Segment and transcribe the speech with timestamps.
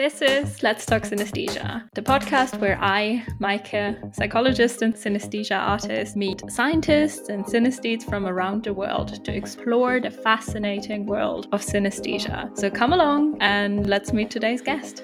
[0.00, 6.42] This is Let's Talk Synesthesia, the podcast where I, Maike, psychologist and synesthesia artist, meet
[6.50, 12.56] scientists and synesthetes from around the world to explore the fascinating world of synesthesia.
[12.56, 15.02] So come along and let's meet today's guest.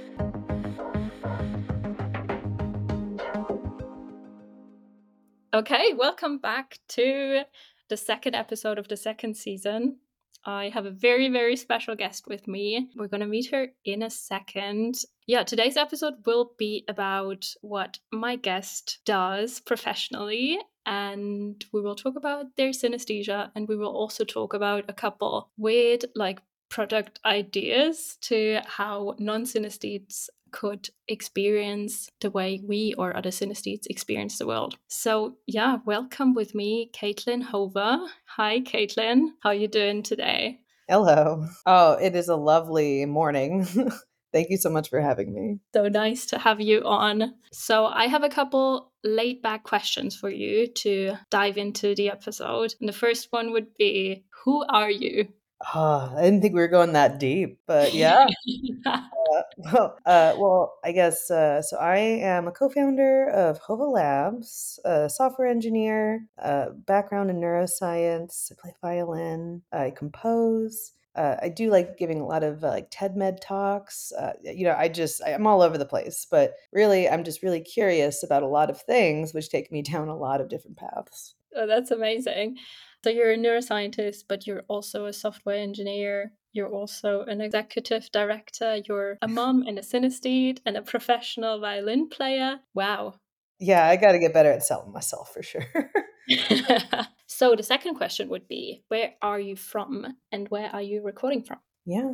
[5.53, 7.43] Okay, welcome back to
[7.91, 9.99] the second episode of the second season.
[10.47, 12.89] I have a very, very special guest with me.
[12.95, 14.95] We're going to meet her in a second.
[15.27, 20.59] Yeah, today's episode will be about what my guest does professionally.
[20.87, 25.51] And we will talk about their synesthesia and we will also talk about a couple
[25.56, 33.28] weird, like, product ideas to how non synesthetes could experience the way we or other
[33.28, 34.78] synesthetes experience the world.
[34.88, 38.06] So yeah, welcome with me, Kaitlyn Hova.
[38.37, 39.33] Hi, Kaitlyn.
[39.42, 40.61] How are you doing today?
[40.88, 41.47] Hello.
[41.66, 43.64] Oh, it is a lovely morning.
[44.33, 45.59] Thank you so much for having me.
[45.74, 47.34] So nice to have you on.
[47.53, 52.75] So, I have a couple laid back questions for you to dive into the episode.
[52.81, 55.28] And the first one would be Who are you?
[55.75, 58.27] Oh, I didn't think we were going that deep, but yeah.
[58.86, 61.77] uh, well, uh, well, I guess uh, so.
[61.78, 68.53] I am a co-founder of Hova Labs, a software engineer, uh, background in neuroscience.
[68.53, 69.62] I play violin.
[69.72, 70.92] I compose.
[71.17, 74.12] Uh, I do like giving a lot of uh, like TED Med talks.
[74.12, 77.61] Uh, you know, I just I'm all over the place, but really, I'm just really
[77.61, 81.34] curious about a lot of things, which take me down a lot of different paths.
[81.56, 82.59] Oh, that's amazing.
[83.05, 86.33] So you're a neuroscientist, but you're also a software engineer.
[86.52, 88.80] You're also an executive director.
[88.88, 92.61] You're a mom and a synesthete and a professional violin player.
[92.75, 93.14] Wow.
[93.58, 95.66] Yeah, I got to get better at selling myself for sure.
[97.27, 101.42] so the second question would be where are you from and where are you recording
[101.42, 101.58] from?
[101.84, 102.12] Yeah.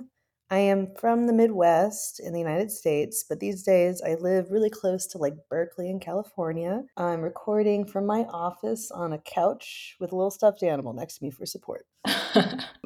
[0.52, 4.68] I am from the Midwest in the United States, but these days I live really
[4.68, 6.82] close to like Berkeley in California.
[6.94, 11.24] I'm recording from my office on a couch with a little stuffed animal next to
[11.24, 11.86] me for support.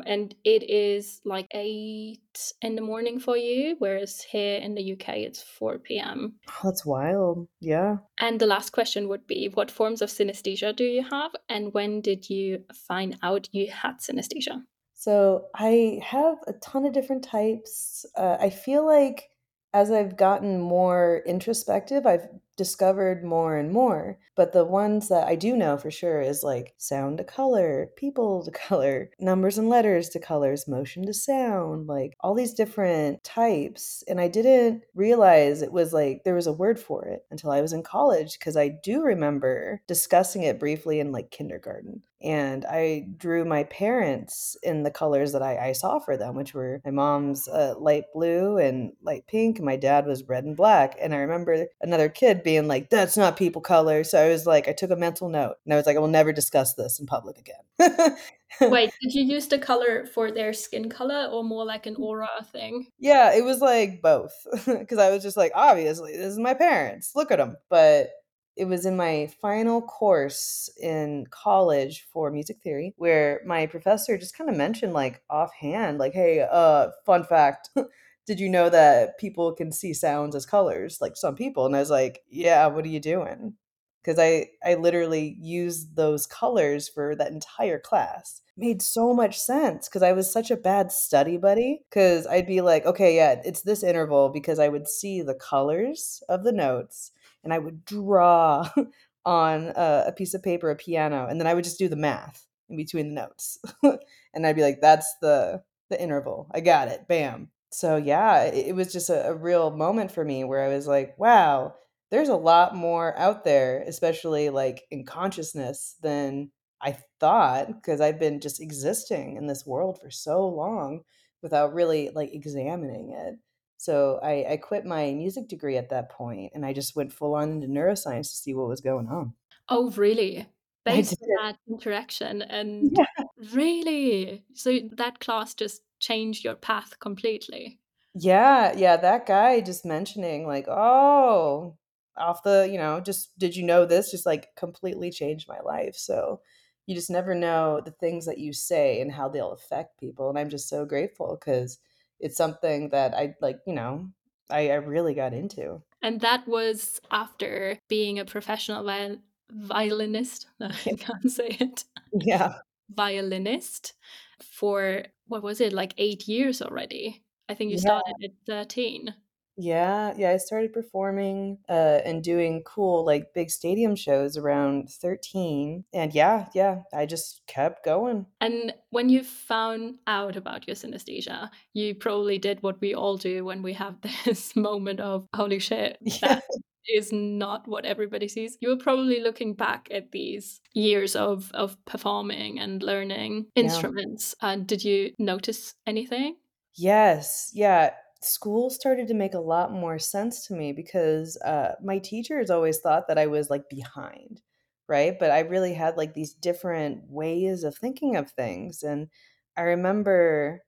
[0.06, 2.20] and it is like 8
[2.62, 6.34] in the morning for you, whereas here in the UK it's 4 p.m.
[6.48, 7.48] Oh, that's wild.
[7.60, 7.96] Yeah.
[8.18, 12.00] And the last question would be what forms of synesthesia do you have, and when
[12.00, 14.62] did you find out you had synesthesia?
[14.98, 18.06] So I have a ton of different types.
[18.16, 19.28] Uh, I feel like
[19.74, 22.26] as I've gotten more introspective, I've
[22.56, 24.18] discovered more and more.
[24.34, 28.42] But the ones that I do know for sure is like sound to color, people
[28.44, 34.02] to color, numbers and letters to colors, motion to sound, like all these different types.
[34.08, 37.60] And I didn't realize it was like there was a word for it until I
[37.60, 42.02] was in college because I do remember discussing it briefly in like kindergarten.
[42.26, 46.54] And I drew my parents in the colors that I, I saw for them, which
[46.54, 50.56] were my mom's uh, light blue and light pink, and my dad was red and
[50.56, 50.96] black.
[51.00, 54.02] And I remember another kid being like, that's not people color.
[54.02, 56.08] So I was like, I took a mental note and I was like, I will
[56.08, 58.16] never discuss this in public again.
[58.60, 62.28] Wait, did you use the color for their skin color or more like an aura
[62.50, 62.88] thing?
[62.98, 64.32] Yeah, it was like both.
[64.66, 67.12] Because I was just like, obviously, this is my parents.
[67.14, 67.56] Look at them.
[67.68, 68.10] But
[68.56, 74.36] it was in my final course in college for music theory where my professor just
[74.36, 77.70] kind of mentioned like offhand like hey uh fun fact
[78.26, 81.64] did you know that people can see sounds as colors like some people?
[81.64, 83.54] And i was like yeah what are you doing?
[84.02, 88.42] Because i i literally used those colors for that entire class.
[88.56, 92.62] Made so much sense because i was such a bad study buddy because i'd be
[92.62, 97.12] like okay yeah it's this interval because i would see the colors of the notes
[97.44, 98.68] and i would draw
[99.24, 101.96] on a, a piece of paper a piano and then i would just do the
[101.96, 103.58] math in between the notes.
[104.34, 106.48] And i'd be like that's the the interval.
[106.52, 107.06] I got it.
[107.08, 107.48] Bam.
[107.70, 110.86] So yeah, it, it was just a, a real moment for me where I was
[110.86, 111.74] like, wow,
[112.10, 116.50] there's a lot more out there, especially like in consciousness than
[116.82, 121.02] I thought, because I've been just existing in this world for so long
[121.42, 123.36] without really like examining it.
[123.78, 127.34] So I, I quit my music degree at that point and I just went full
[127.34, 129.34] on into neuroscience to see what was going on.
[129.68, 130.46] Oh, really?
[130.84, 133.26] Based on that interaction and Yeah.
[133.52, 134.44] really?
[134.54, 137.80] So that class just changed your path completely.
[138.14, 141.76] Yeah, yeah, that guy just mentioning like, "Oh,
[142.16, 145.94] off the, you know, just did you know this?" Just like completely changed my life.
[145.96, 146.40] So
[146.86, 150.28] you just never know the things that you say and how they'll affect people.
[150.30, 151.78] And I'm just so grateful because
[152.20, 154.08] it's something that I like, you know,
[154.50, 155.82] I, I really got into.
[156.02, 159.18] And that was after being a professional viol-
[159.50, 160.46] violinist.
[160.60, 161.84] No, I can't say it.
[162.12, 162.54] Yeah.
[162.90, 163.94] Violinist
[164.42, 167.24] for what was it, like eight years already?
[167.48, 167.80] I think you Yeah.
[167.82, 169.14] started at 13.
[169.58, 175.84] Yeah, yeah, I started performing, uh, and doing cool, like, big stadium shows around 13,
[175.94, 178.26] and yeah, yeah, I just kept going.
[178.40, 183.44] And when you found out about your synesthesia, you probably did what we all do
[183.44, 186.40] when we have this moment of, "Holy shit, Yeah.
[186.42, 186.42] that
[186.88, 191.82] is not what everybody sees." You were probably looking back at these years of of
[191.86, 193.86] performing and learning Yeah.
[193.86, 196.36] instruments, and did you notice anything?
[196.74, 197.94] Yes, yeah,
[198.26, 202.78] school started to make a lot more sense to me because, uh, my teachers always
[202.80, 204.42] thought that I was, like, behind,
[204.88, 205.18] right?
[205.18, 209.08] But I really had, like, these different ways of thinking of things, and
[209.56, 210.62] I remember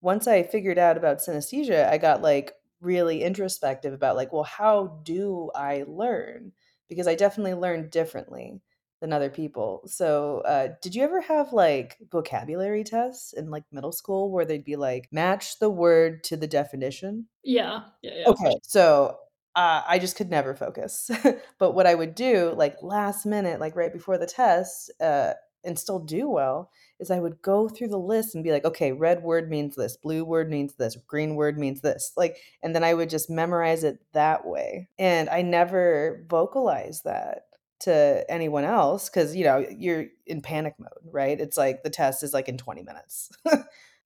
[0.00, 5.00] once I figured out about synesthesia, I got, like, really introspective about, like, well, how
[5.04, 6.52] do I learn?
[6.88, 8.60] Because I definitely learn differently
[9.00, 9.82] than other people.
[9.86, 14.64] So, uh, did you ever have, like, vocabulary tests in, like, middle school where they'd
[14.64, 17.28] be like, "Match the word to the definition"?
[17.42, 17.90] Yeah.
[18.02, 19.18] Yeah, yeah, Okay, so,
[19.54, 21.10] uh, I just could never focus.
[21.58, 25.34] But what I would do, like, last minute, like, right before the test, uh,
[25.64, 26.70] and still do well,
[27.00, 29.96] is I would go through the list and be like, "Okay, red word means this,
[29.96, 33.82] blue word means this, green word means this," like, and then I would just memorize
[33.84, 37.45] it that way, and I never vocalized that
[37.80, 41.40] to anyone else because you know, you're in panic mode, right?
[41.40, 43.30] It's like the test is, like, in 20 minutes.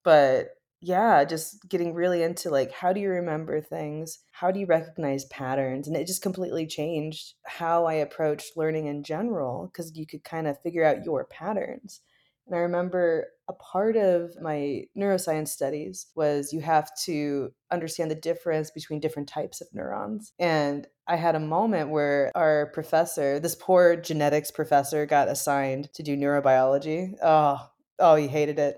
[0.03, 0.51] But
[0.81, 4.21] yeah, just getting really into, like, how do you remember things?
[4.31, 5.87] How do you recognize patterns?
[5.87, 10.55] And it just completely changed how I approached learning in general because you could kinda
[10.55, 12.01] figure out your patterns.
[12.47, 18.15] And I remember a part of my neuroscience studies was you have to understand the
[18.15, 20.33] difference between different types of neurons.
[20.39, 26.05] And I had a moment where our professor, this poor genetics professor, got assigned to
[26.05, 27.15] do neurobiology.
[27.21, 27.59] Oh,
[27.99, 28.77] oh, he hated it.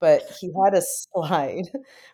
[0.00, 0.82] But he had a
[1.12, 1.68] slide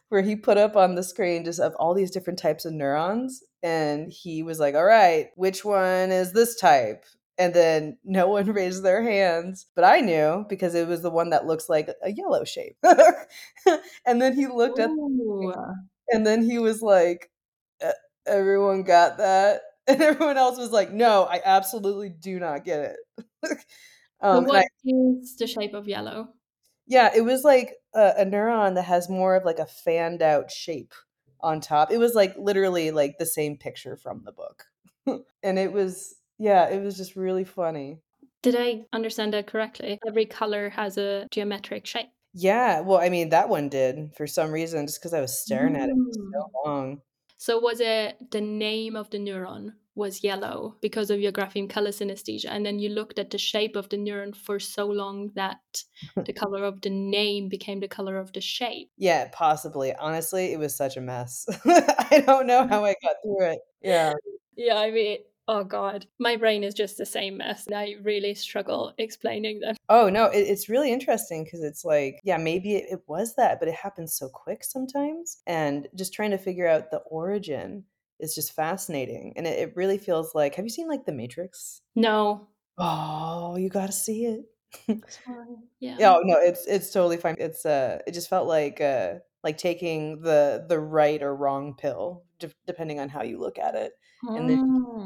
[0.09, 3.41] where he put up on the screen just of all these different types of neurons,
[3.63, 7.05] and he was like, "Alright, which one is this type?"
[7.41, 11.31] And then no one raised their hands, but I knew because it was the one
[11.31, 12.77] that looks like a yellow shape.
[14.07, 15.53] And then he looked at Ooh.
[16.11, 17.31] and then he was like,
[17.83, 17.89] "E
[18.27, 23.59] everyone got that?" And everyone else was like, "No, I absolutely do not get it."
[24.21, 26.29] Um, and I what is the shape of yellow?
[26.87, 30.51] Yeah, it was like a a neuron that has more of like a fanned out
[30.51, 30.93] shape
[31.41, 31.91] on top.
[31.91, 34.67] It was like literally like the same picture from the book.
[35.43, 38.01] And it was yeah, it was just really funny.
[38.43, 39.99] Did I understand that correctly?
[40.09, 42.09] Every color has a geometric shape.
[42.33, 45.77] Yeah, well, I mean, that one did for some reason just because I was staring
[45.77, 46.33] at it for Mm.
[46.33, 47.03] so long.
[47.37, 51.91] So was it the name of the neuron was yellow because of your grapheme color
[51.91, 55.61] synesthesia, and then you looked at the shape of the neuron for so long that
[56.27, 58.91] the color of the name became the color of the shape?
[58.97, 59.93] Yeah, possibly.
[59.95, 61.45] Honestly, it was such a mess.
[61.67, 63.61] I don't know how I got through it.
[63.83, 64.15] Yeah.
[64.57, 65.19] Yeah, I mean
[65.51, 69.77] oh god, my brain is just the same mess, and I really struggle explaining them.
[69.89, 73.59] Oh, no, it it's really interesting because it's like, yeah, maybe it it was that,
[73.59, 77.85] but it happens so quick sometimes, and just trying to figure out the origin
[78.21, 81.83] is just fascinating, and it it really feels like have you seen, like, The Matrix?
[81.97, 82.49] No.
[82.79, 84.45] Oh, you gotta see it.
[85.27, 85.57] Sorry.
[85.81, 87.37] Yeah, oh, no, it's it's totally fine.
[87.39, 89.15] It's, uh it just felt like, uh
[89.45, 93.75] like taking the the right or wrong pill, dep depending on how you look at
[93.75, 93.93] it,
[94.35, 94.57] and then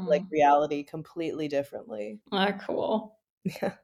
[0.07, 0.31] like, Mm.
[0.31, 2.21] reality completely differently.
[2.31, 3.17] Ah, cool.
[3.61, 3.77] Yeah.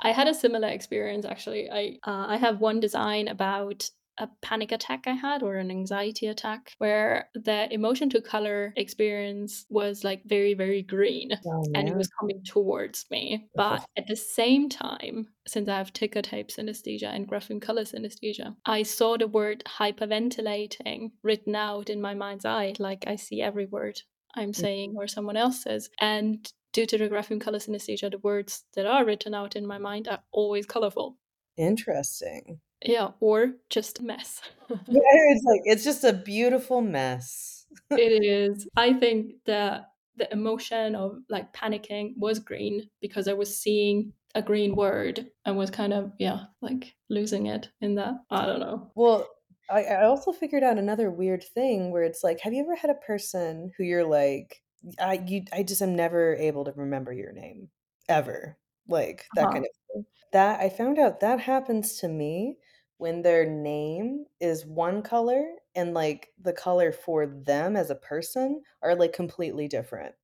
[0.00, 1.70] I had a similar experience actually.
[1.70, 6.26] I uh, I have one design about a panic attack I had or an anxiety
[6.26, 11.96] attack where the emotion to color experience was like very very green Oh, and it
[11.96, 13.48] was coming towards me.
[13.54, 18.56] But at the same time, since I have ticker tape synesthesia and grapheme color synesthesia,
[18.66, 23.66] I saw the word hyperventilating written out in my mind's eye like I see every
[23.66, 24.00] word
[24.34, 24.56] I'm mm.
[24.56, 25.90] saying or someone else says.
[26.00, 29.78] And due to the grapheme color synesthesia, the words that are written out in my
[29.78, 31.16] mind are always colorful.
[31.56, 32.60] Interesting.
[32.84, 34.42] Yeah, or just a mess.
[34.86, 37.66] Yeah, it's like it's just a beautiful mess.
[37.94, 38.66] it is.
[38.76, 44.42] I think that the emotion of like panicking was green because I was seeing a
[44.42, 48.14] green word and was kind of, yeah, like losing it in that.
[48.30, 48.92] I don't know.
[48.94, 49.28] Well,
[49.70, 52.90] I I also figured out another weird thing where it's like, have you ever had
[52.90, 54.62] a person who you're like,
[54.98, 57.70] I you I just am never able to remember your name,
[58.08, 58.58] ever,
[58.88, 59.52] like, that Uh-huh.
[59.52, 60.06] kind of thing.
[60.32, 62.58] That I found out that happens to me
[62.98, 68.62] when their name is one color and, like, the color for them as a person
[68.82, 70.14] are, like, completely different,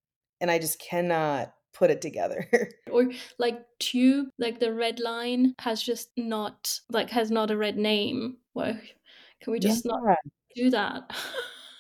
[0.41, 2.49] and I just cannot put it together.
[2.91, 7.79] Or like tube, like the red line has just not like has not a red
[7.79, 8.37] name.
[8.53, 8.79] Well,
[9.41, 9.79] can we Yeah.
[9.79, 10.03] just not
[10.55, 11.11] do that?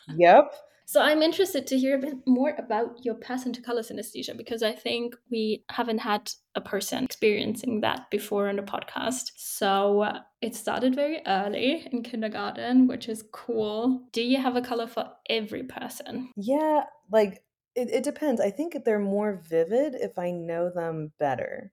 [0.06, 0.54] Yep.
[0.86, 4.62] So I'm interested to hear a bit more about your passion to color synesthesia because
[4.62, 9.32] I think we haven't had a person experiencing that before on the podcast.
[9.36, 14.02] So uh, it started very early in kindergarten, which is cool.
[14.12, 16.30] Do you have a color for every person?
[16.36, 17.42] Yeah, like
[17.74, 18.40] it, it depends.
[18.40, 21.72] I think they're more vivid if I know them better.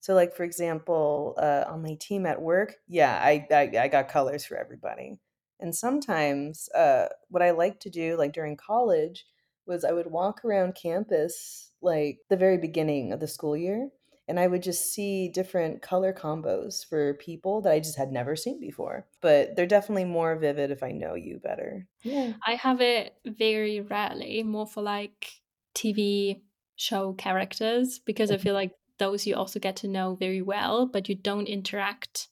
[0.00, 4.08] So, like for example, uh, on my team at work, yeah, I, I I got
[4.08, 5.18] colors for everybody.
[5.60, 9.26] And sometimes, uh, what I like to do, like during college,
[9.66, 13.90] was I would walk around campus, like the very beginning of the school year,
[14.26, 18.36] and I would just see different color combos for people that I just had never
[18.36, 19.06] seen before.
[19.20, 21.88] But they're definitely more vivid if I know you better.
[22.02, 22.34] Yeah.
[22.46, 25.32] I have it very rarely, more for like
[25.74, 26.42] TV
[26.76, 31.08] show characters because I feel like those you also get to know very well, but
[31.08, 32.28] you don't interact.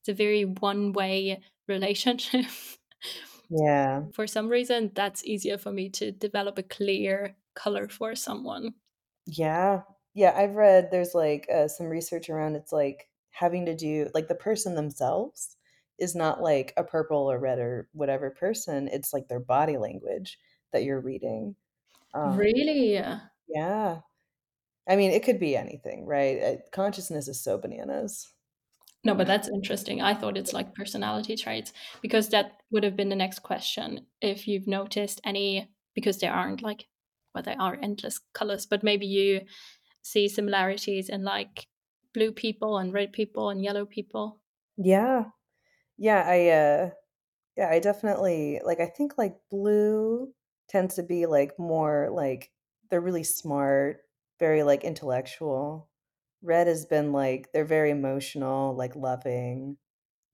[0.00, 2.46] It's a very one way relationship.
[3.50, 4.04] Yeah.
[4.12, 8.74] for some reason, that's easier for me to develop a clear color for someone.
[9.26, 9.82] Yeah.
[10.14, 14.28] Yeah, I've read there's like uh, some research around it's like having to do like
[14.28, 15.56] the person themselves
[15.98, 20.38] is not like a purple or red or whatever person, it's like their body language
[20.72, 21.56] that you're reading.
[22.14, 22.94] Um, Really?
[23.48, 24.00] yeah.
[24.88, 26.42] I mean, it could be anything, right?
[26.42, 28.32] Uh, consciousness is so bananas.
[29.04, 30.00] No, but that's interesting.
[30.02, 34.06] I thought it's like personality traits because that would have been the next question.
[34.20, 36.88] If you've noticed any, because there aren't like,
[37.34, 39.42] well, there are endless colors, but maybe you
[40.02, 41.68] see similarities in like
[42.14, 44.40] blue people and red people and yellow people.
[44.76, 45.30] Yeah.
[45.98, 46.90] Yeah, I uh
[47.56, 50.34] yeah, I definitely like I think like blue
[50.68, 52.52] tends to be like more like
[52.90, 54.02] they're really smart,
[54.40, 55.87] very like intellectual.
[56.42, 59.78] Red has been like they're very emotional, like loving.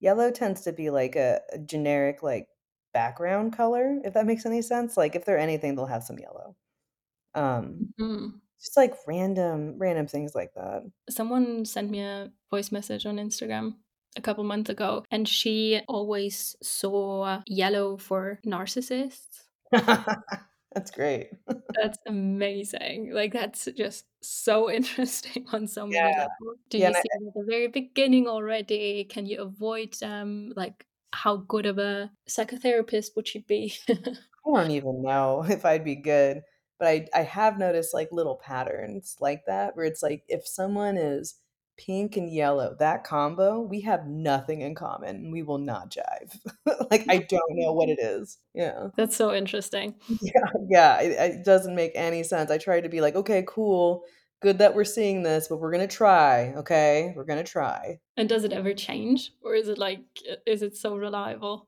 [0.01, 2.49] Yellow tends to be like a, a generic like
[2.93, 4.97] background color, if that makes any sense.
[4.97, 6.55] Like if they're anything, they'll have some yellow.
[7.35, 8.41] Um Mhm.
[8.59, 10.83] just like random random things like that.
[11.09, 13.77] Someone sent me a voice message on Instagram
[14.17, 19.45] a couple months ago, and she always saw yellow for narcissists.
[20.75, 21.31] That's great.
[21.73, 23.11] That's amazing.
[23.11, 26.27] Like, that's just so interesting on so many Yeah.
[26.39, 26.59] levels.
[26.69, 29.03] Do Yeah, you and I see it at the very beginning already?
[29.05, 30.53] Can you avoid them?
[30.55, 33.73] Like, how good of a psychotherapist would you be?
[34.45, 36.43] I don't even know if I'd be good,
[36.79, 40.97] but I I have noticed, like, little patterns like that where it's like, if someone
[40.97, 41.35] is
[41.77, 46.37] pink and yellow, that combo, we have nothing in common, we will not jive.
[46.91, 48.37] Like, I don't know what it is.
[48.53, 48.89] Yeah.
[48.95, 49.95] That's so interesting.
[50.21, 52.51] Yeah, yeah, it it doesn't make any sense.
[52.51, 54.03] I tried to be like, "Okay, cool.
[54.41, 57.13] Good that we're seeing this, but we're gonna try, okay?
[57.15, 59.31] We're gonna try." And does it ever change?
[59.43, 60.01] Or is it like,
[60.45, 61.67] is it so reliable?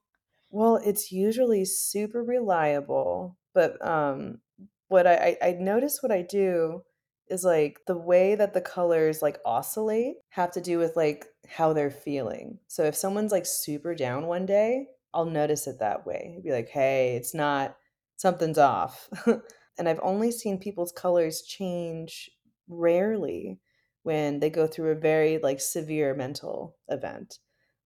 [0.50, 4.42] Well, it's usually super reliable, but, um,
[4.90, 6.84] what I I I notice what I do
[7.30, 11.74] is, like, the way that the colors, like, oscillate have to do with, like, how
[11.74, 12.60] they're feeling.
[12.68, 16.40] So if someone's, like, super down one day, I'll notice it that way.
[16.44, 17.78] Be like, "Hey, it's not
[18.18, 19.10] something's off."
[19.80, 22.32] And I've only seen people's colors change
[22.68, 23.60] rarely
[24.02, 27.38] when they go through a very, like, severe mental event.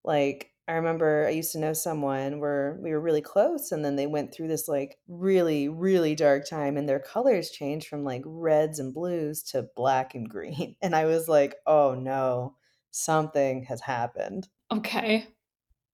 [0.04, 3.96] Like, I remember I used to know someone where we were really close, and then
[3.96, 8.22] they went through this, like, really, really dark time, and their colors changed from, like,
[8.24, 12.56] reds and blues to black and green, and I was like, "Oh, no.
[12.90, 15.28] Something has happened." Okay.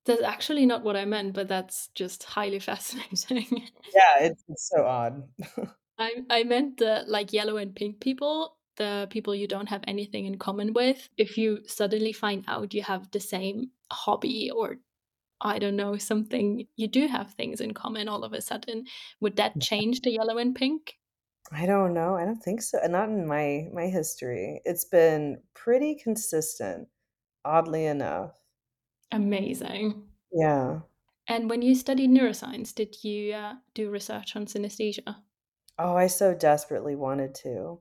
[0.07, 3.69] That's actually not what I meant, but that's just highly fascinating.
[3.95, 5.29] Yeah, it's it's so odd.
[5.99, 10.25] I I meant the, like, yellow and pink people, the people you don't have anything
[10.25, 11.09] in common with.
[11.19, 14.79] If you suddenly find out you have the same hobby or,
[15.41, 18.87] I don't know, something you do have things in common all of a sudden,
[19.21, 20.95] would that change the yellow and pink?
[21.53, 24.61] I don't know, I don't think so not in my my history.
[24.65, 26.89] It's been pretty consistent,
[27.45, 28.33] oddly enough.
[29.13, 30.05] Amazing.
[30.33, 30.81] Yeah.
[31.27, 35.17] And when you studied neuroscience, did you, uh, do research on synesthesia?
[35.79, 37.81] Oh, I so desperately wanted to.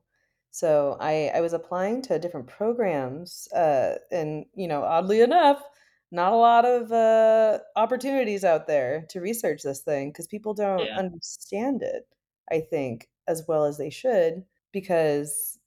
[0.50, 5.62] So I I was applying to different programs, uh, and, you know, oddly enough,
[6.10, 10.90] not a lot of, uh, opportunities out there to research this thing because people don't
[10.90, 10.98] Yeah.
[10.98, 12.08] understand it,
[12.50, 15.58] I think, as well as they should, because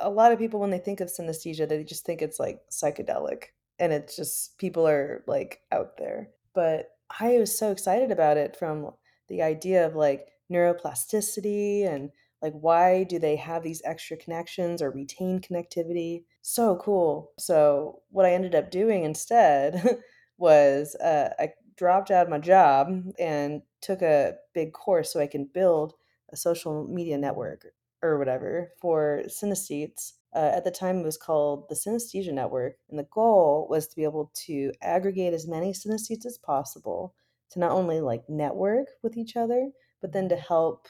[0.00, 3.48] a lot of people, when they think of synesthesia, they just think it's, like, psychedelic,
[3.78, 6.30] and it's just people are, like, out there.
[6.54, 8.92] But I was so excited about it from
[9.28, 12.12] the idea of, like, neuroplasticity and
[12.42, 18.26] like why do they have these extra connections or retain connectivity so cool so what
[18.26, 19.98] i ended up doing instead
[20.38, 25.26] was uh, i dropped out of my job and took a big course so I
[25.26, 25.94] can build
[26.32, 27.66] a social media network
[28.02, 30.12] or whatever for synesthetes.
[30.34, 33.96] Uh, at the time, it was called the Synesthesia Network, and the goal was to
[33.96, 37.14] be able to aggregate as many synesthetes as possible
[37.50, 39.70] to not only like network with each other,
[40.00, 40.88] but then to help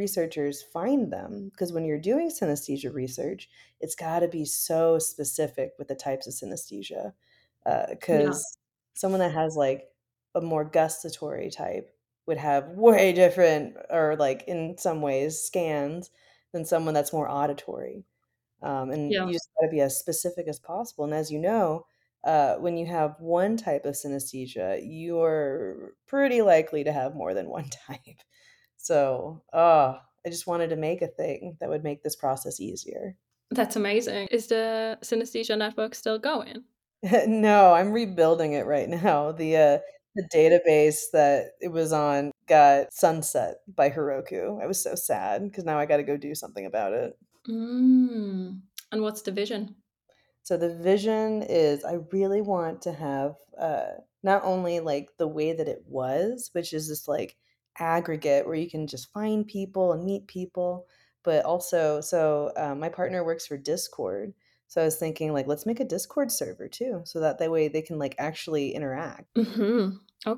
[0.00, 1.50] researchers find them.
[1.50, 3.48] Because when you're doing synesthesia research,
[3.80, 7.14] it's got to be so specific with the types of synesthesia.
[7.64, 8.40] Because Yeah.
[8.94, 9.92] someone that has like
[10.34, 11.90] a more gustatory type
[12.26, 16.10] would have way different, or like in some ways, scans
[16.52, 18.06] than someone that's more auditory.
[18.62, 19.26] Um, and Yeah.
[19.26, 21.04] you just got to be as specific as possible.
[21.04, 21.86] And as you know,
[22.24, 27.48] uh, when you have one type of synesthesia, you're pretty likely to have more than
[27.48, 28.20] one type.
[28.82, 33.16] So, oh, I just wanted to make a thing that would make this process easier.
[33.50, 34.28] That's amazing.
[34.30, 36.64] Is the Synesthesia network still going?
[37.26, 39.32] no, I'm rebuilding it right now.
[39.32, 39.78] The uh,
[40.14, 44.62] the database that it was on got sunset by Heroku.
[44.62, 47.16] I was so sad because now I got to go do something about it.
[47.48, 48.60] Mm.
[48.92, 49.76] And what's the vision?
[50.42, 55.52] So the vision is I really want to have uh, not only like the way
[55.52, 57.36] that it was, which is this like
[57.80, 60.86] aggregate where you can just find people and meet people,
[61.24, 64.34] but also so um, my partner works for Discord.
[64.68, 67.68] So I was thinking like let's make a Discord server too, so that that way
[67.68, 69.28] they can like actually interact.
[69.36, 69.90] hmm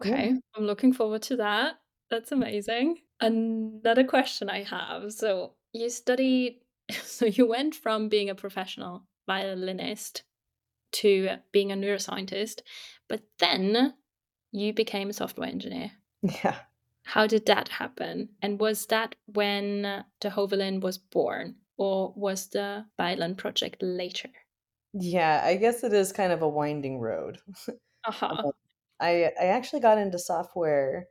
[0.03, 0.19] Yeah.
[0.19, 0.35] Okay.
[0.55, 1.81] I'm looking forward to that.
[2.11, 3.03] That's amazing.
[3.21, 5.13] Another question I have.
[5.13, 10.25] So you studied, so you went from being a professional violinist
[10.93, 12.63] to being a neuroscientist,
[13.09, 13.95] but then
[14.53, 15.93] you became a software engineer.
[16.23, 16.65] Yeah.
[17.05, 18.35] How did that happen?
[18.43, 24.33] And was that when the Hovalin was born, or was the violin project later?
[24.95, 27.39] Yeah, I guess it is kind of a winding road.
[28.05, 28.45] Aha.
[28.45, 28.53] Um,
[29.01, 31.09] I I actually got into software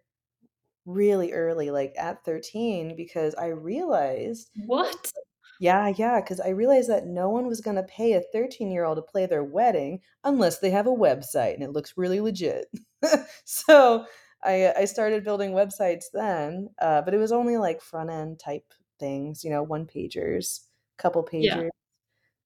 [0.85, 5.11] really early, like at 13, because I realized What?
[5.59, 9.25] Yeah, yeah, because I realized that no one was gonna pay a thirteen-year-old to play
[9.27, 12.67] their wedding unless they have a website and it looks really legit.
[13.45, 14.05] So,
[14.43, 19.43] I I started building websites then, uh, but it was only, like, front-end type things,
[19.43, 21.63] you know, one-pagers, couple Yeah.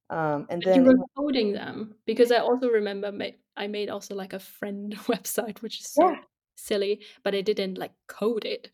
[0.10, 1.96] um, and But you were coding them?
[2.06, 3.28] Because I also remember ma
[3.58, 6.26] I made also, like, a friend website, which is so Yeah.
[6.56, 8.72] silly, but I didn't, like, code it.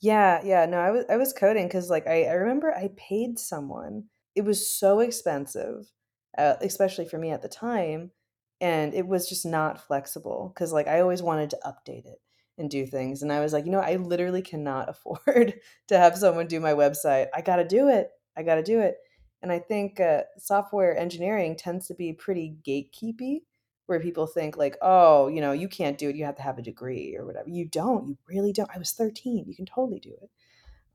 [0.00, 3.38] Yeah, yeah, no, I was I was coding because, like, I I remember I paid
[3.38, 4.08] someone.
[4.34, 5.92] It was so expensive,
[6.38, 8.12] uh, especially for me at the time,
[8.60, 12.20] and it was just not flexible because, like, I always wanted to update it
[12.58, 16.16] and do things, and I was like, "You know, I literally cannot afford to have
[16.18, 17.28] someone do my website.
[17.34, 18.10] I gotta do it.
[18.36, 18.98] I gotta do it."
[19.42, 23.40] And I think, uh, software engineering tends to be pretty gatekeepy,
[23.86, 26.58] where people think like, "Oh, you know, you can't do it, you have to have
[26.58, 28.70] a degree or whatever." You don't, you really don't.
[28.74, 30.30] I was 13, you can totally do it.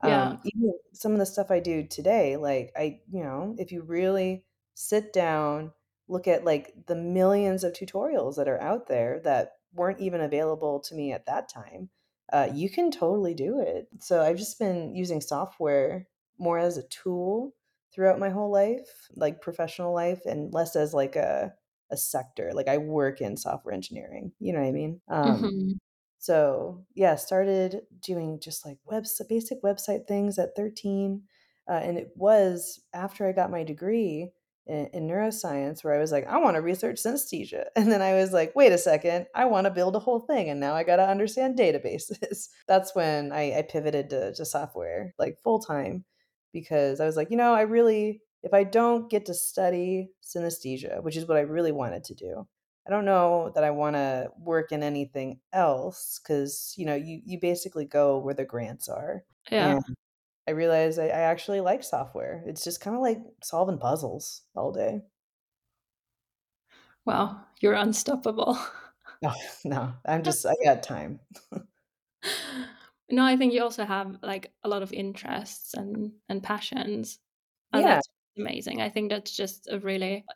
[0.02, 0.32] Yeah.
[0.32, 3.82] Um, even some of the stuff I do today, like I you know, if you
[3.82, 5.72] really sit down,
[6.08, 10.80] look at like the millions of tutorials that are out there that weren't even available
[10.80, 11.90] to me at that time,
[12.32, 13.88] uh, you can totally do it.
[14.00, 17.54] So I've just been using software more as a tool
[17.92, 21.54] throughout my whole life, like professional life, and less as like a
[21.90, 22.52] a sector.
[22.52, 25.00] Like I work in software engineering, you know what I mean?
[25.08, 25.78] Um, Mhm.
[26.18, 31.24] so, yeah, started doing just like webs basic website things at 13,
[31.68, 34.32] uh, and it was after I got my degree
[34.66, 38.14] in, in neuroscience where I was like, I want to research synesthesia, and then I
[38.14, 40.84] was like, wait a second, I want to build a whole thing, and now I
[40.84, 42.48] got to understand databases.
[42.68, 46.04] That's when I, I pivoted to, to software like full time
[46.52, 51.02] because I was like, you know, I really, if I don't get to study synesthesia,
[51.02, 52.46] which is what I really wanted to do,
[52.86, 57.40] I don't know that I wanna work in anything else because you know, you you
[57.40, 59.78] basically go where the grants are, Yeah.
[59.78, 59.80] and
[60.48, 62.42] I realized I I actually like software.
[62.46, 65.02] It's just kinda like solving puzzles all day.
[67.06, 68.58] Wow, you're unstoppable.
[69.22, 69.32] No,
[69.64, 71.20] no, I'm just I got time.
[73.10, 77.20] No, I think you also have, like, a lot of interests and and passions,
[77.72, 78.80] and Yeah, that's amazing.
[78.82, 80.26] I think that's just a really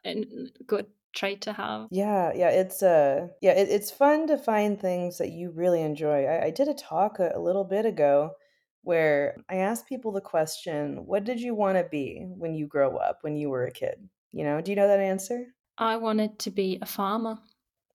[0.66, 1.90] good trait to have.
[1.90, 6.24] yeah, yeah, it's, uh yeah, it it's fun to find things that you really enjoy.
[6.26, 8.32] I I did a talk a a little bit ago
[8.82, 13.18] where I asked people the question, "What did you wanna be when you grow up,
[13.22, 15.54] when you were a kid?" You know, do you know that answer?
[15.78, 17.42] I wanted to be a farmer.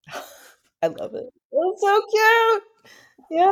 [0.81, 1.29] I love it.
[1.51, 2.63] That's so cute.
[3.31, 3.51] Yeah,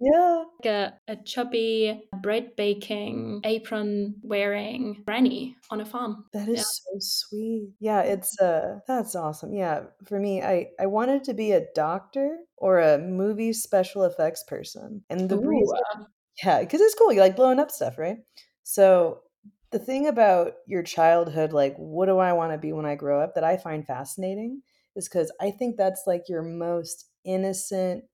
[0.00, 0.44] Yeah.
[0.64, 6.26] Like a, a chubby, bread baking, apron wearing granny on a farm.
[6.32, 6.64] That is Yeah.
[6.66, 7.74] so sweet.
[7.78, 9.54] Yeah, it's, uh that's awesome.
[9.54, 14.42] Yeah, for me, I I wanted to be a doctor or a movie special effects
[14.44, 15.38] person, and the Ooh.
[15.38, 16.06] reason
[16.42, 18.18] Yeah, because it's cool, you like blowing up stuff, right?
[18.62, 19.20] So,
[19.70, 23.34] the thing about your childhood, like, what do I wanna be when I grow up,
[23.34, 24.62] that I find fascinating
[24.96, 28.04] is because I think that's, like, your most innocent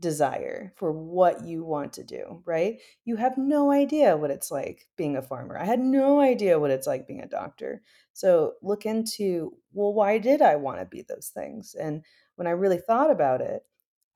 [0.00, 2.80] desire for what you want to do, right?
[3.04, 5.58] You have no idea what it's like being a farmer.
[5.58, 7.82] I had no idea what it's like being a doctor.
[8.14, 11.74] So look into, well, why did I want to be those things?
[11.74, 12.04] And
[12.36, 13.64] when I really thought about it,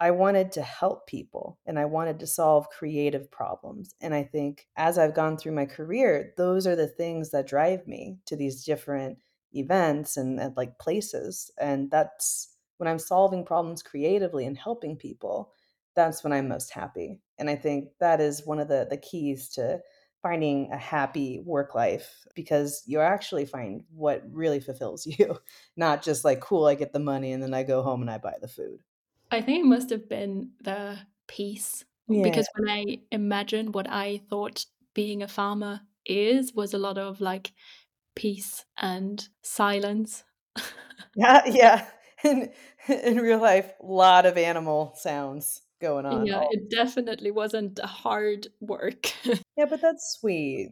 [0.00, 3.94] I wanted to help people and I wanted to solve creative problems.
[4.00, 7.86] And I think as I've gone through my career, those are the things that drive
[7.86, 9.18] me to these different
[9.52, 11.50] events and, and like places.
[11.60, 15.52] And that's when I'm solving problems creatively and helping people
[15.96, 17.20] that's when I'm most happy.
[17.38, 19.80] And I think that is one of the the keys to
[20.22, 25.38] finding a happy work life because you actually find what really fulfills you,
[25.76, 28.18] not just like, cool, I get the money and then I go home and I
[28.18, 28.80] buy the food.
[29.30, 32.22] I think it must have been the peace Yeah.
[32.22, 37.20] because when I imagine what I thought being a farmer is, was a lot of
[37.20, 37.52] like
[38.16, 40.24] peace and silence.
[41.14, 41.86] Yeah, yeah.
[42.24, 42.52] In
[42.88, 46.26] in real life, a lot of animal sounds going on.
[46.26, 49.06] Yeah, it definitely wasn't hard work.
[49.56, 50.70] yeah, but that's sweet.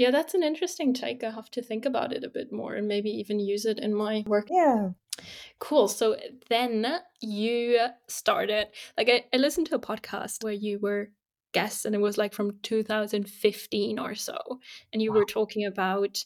[0.00, 1.22] Yeah, that's an interesting take.
[1.22, 3.94] I have to think about it a bit more and maybe even use it in
[3.94, 4.48] my work.
[4.50, 4.92] Yeah.
[5.58, 5.88] Cool.
[5.88, 6.16] So
[6.48, 6.86] then
[7.20, 11.10] you started, like, I, I listened to a podcast where you were
[11.52, 14.38] guests, and it was like from 2015 or so.
[14.90, 15.18] And you Wow.
[15.18, 16.16] were talking about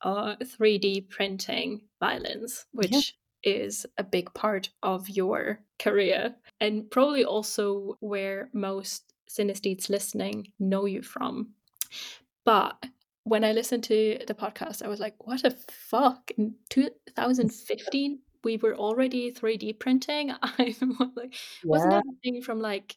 [0.00, 2.80] uh, 3D printing violins, Yeah.
[2.80, 10.50] which is a big part of your career, and probably also where most synesthetes listening
[10.58, 11.54] know you from.
[12.44, 12.84] But
[13.24, 16.30] when I listened to the podcast, I was like, what the fuck?
[16.36, 20.32] In 2015, we were already 3D printing.
[20.42, 21.34] I was like,
[21.68, 21.98] wasn't Yeah.
[21.98, 22.96] that a thing from like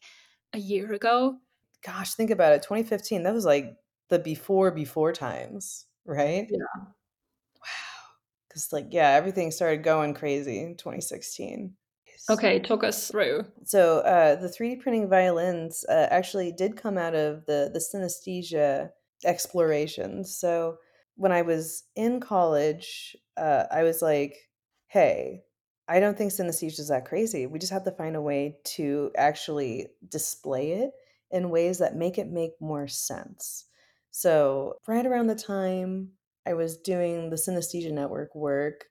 [0.52, 1.38] a year ago?
[1.84, 2.62] Gosh, think about it.
[2.62, 3.76] 2015, that was like
[4.08, 6.48] the before before times, right?
[6.50, 6.58] Yeah.
[6.76, 6.86] Wow.
[8.48, 11.76] Because, like, yeah, everything started going crazy in 2016.
[12.28, 13.44] Okay, talk us through.
[13.64, 18.90] So, uh, the 3D printing violins uh, actually did come out of the the synesthesia
[19.24, 20.34] explorations.
[20.36, 20.78] So,
[21.16, 24.36] when I was in college, uh, I was like,
[24.88, 25.44] "Hey,
[25.88, 27.46] I don't think synesthesia is that crazy.
[27.46, 30.92] We just have to find a way to actually display it
[31.30, 33.66] in ways that make it make more sense."
[34.10, 36.12] So, right around the time
[36.46, 38.86] I was doing the synesthesia network work,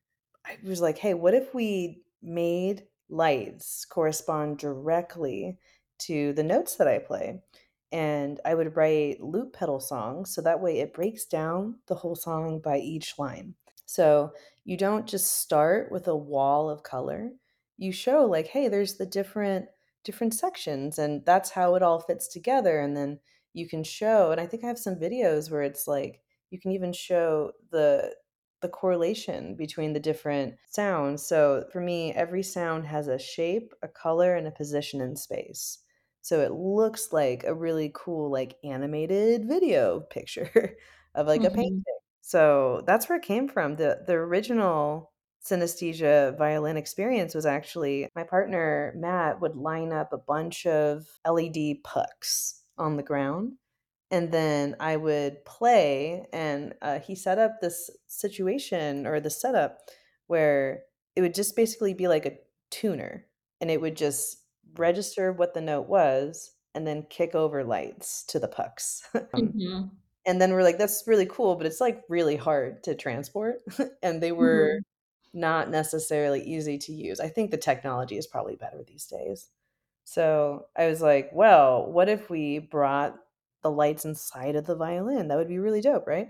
[0.46, 5.60] I was like, "Hey, what if we made lights correspond directly
[6.00, 7.44] to the notes that I play?"
[7.91, 12.15] And I would write loop pedal songs so that way it breaks down the whole
[12.15, 13.56] song by each line.
[13.86, 14.32] So
[14.63, 17.32] you don't just start with a wall of color.
[17.78, 19.67] You show like, hey, there's the different
[20.04, 23.19] different sections and that's how it all fits together and then
[23.54, 26.21] you can show and I think I have some videos where it's like
[26.52, 28.13] you can even show the
[28.62, 31.26] the correlation between the different sounds.
[31.26, 35.80] So for me, every sound has a shape, a color, and a position in space.
[36.26, 40.78] So it looks like a really cool, like animated video picture
[41.16, 41.70] of like a painting.
[41.70, 41.84] Mhm.
[42.22, 43.76] So that's where it came from.
[43.78, 50.18] The the original synesthesia violin experience was actually my partner Matt would line up a
[50.18, 53.58] bunch of LED pucks on the ground
[54.12, 59.80] and then I would play, and, uh, he set up this situation or the setup
[60.28, 60.84] where
[61.16, 62.38] it would just basically be like a
[62.70, 63.28] tuner,
[63.62, 64.44] and it would just
[64.78, 69.08] register what the note was and then kick over lights to the pucks.
[69.38, 69.96] Mhm.
[70.26, 73.64] and then we're like, "That's really cool, but it's, like, really hard to transport,"
[74.04, 74.84] and they were Mhm.
[75.34, 77.20] not necessarily easy to use.
[77.20, 79.52] I think the technology is probably better these days.
[80.06, 83.18] So I was like, well, what if we brought
[83.64, 85.30] the lights inside of the violin?
[85.30, 86.30] That would be really dope, right?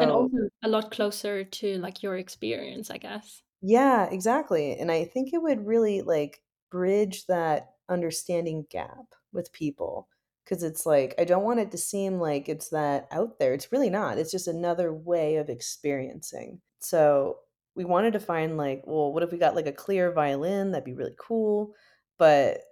[0.00, 3.42] And So also a lot closer to like your experience, I guess.
[3.60, 4.76] yeah, exactly.
[4.78, 10.08] And I think it would really like bridge that understanding gap with people
[10.44, 13.54] because it's like, I don't want it to seem like it's that out there.
[13.54, 14.18] It's really not.
[14.18, 16.60] It's just another way of experiencing.
[16.80, 17.38] So
[17.76, 20.72] we wanted to find like, well, what if we got like a clear violin?
[20.72, 21.74] That'd be really cool.
[22.18, 22.62] But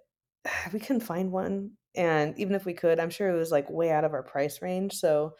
[0.73, 1.71] we couldn't find one.
[1.95, 4.61] And even if we could, I'm sure it was like way out of our price
[4.61, 4.93] range.
[4.93, 5.35] So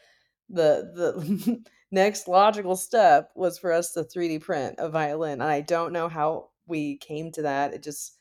[0.48, 5.40] the the next logical step was for us to 3D print a violin.
[5.40, 7.74] And I don't know how we came to that.
[7.74, 8.16] It just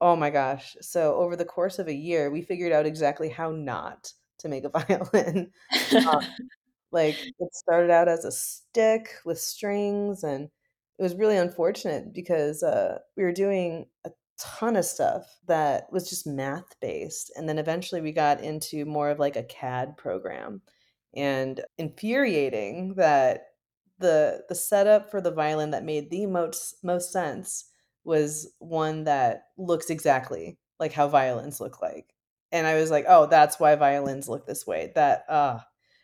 [0.00, 0.76] Oh my gosh.
[0.80, 4.64] So over the course of a year, we figured out exactly how not to make
[4.64, 5.50] a violin.
[6.04, 6.20] Uh,
[6.92, 10.48] like, it started out as a stick with strings, and
[10.98, 16.08] it was really unfortunate because, uh, we were doing a ton of stuff that was
[16.10, 20.62] just math-based, and then eventually we got into more of, like, a CAD program,
[21.14, 23.44] and infuriating that
[23.98, 27.66] the the setup for the violin that made the most most sense
[28.06, 32.14] was one that looks exactly like how violins look like.
[32.52, 35.60] And I was like, "Oh, that's why violins look this way." That, uh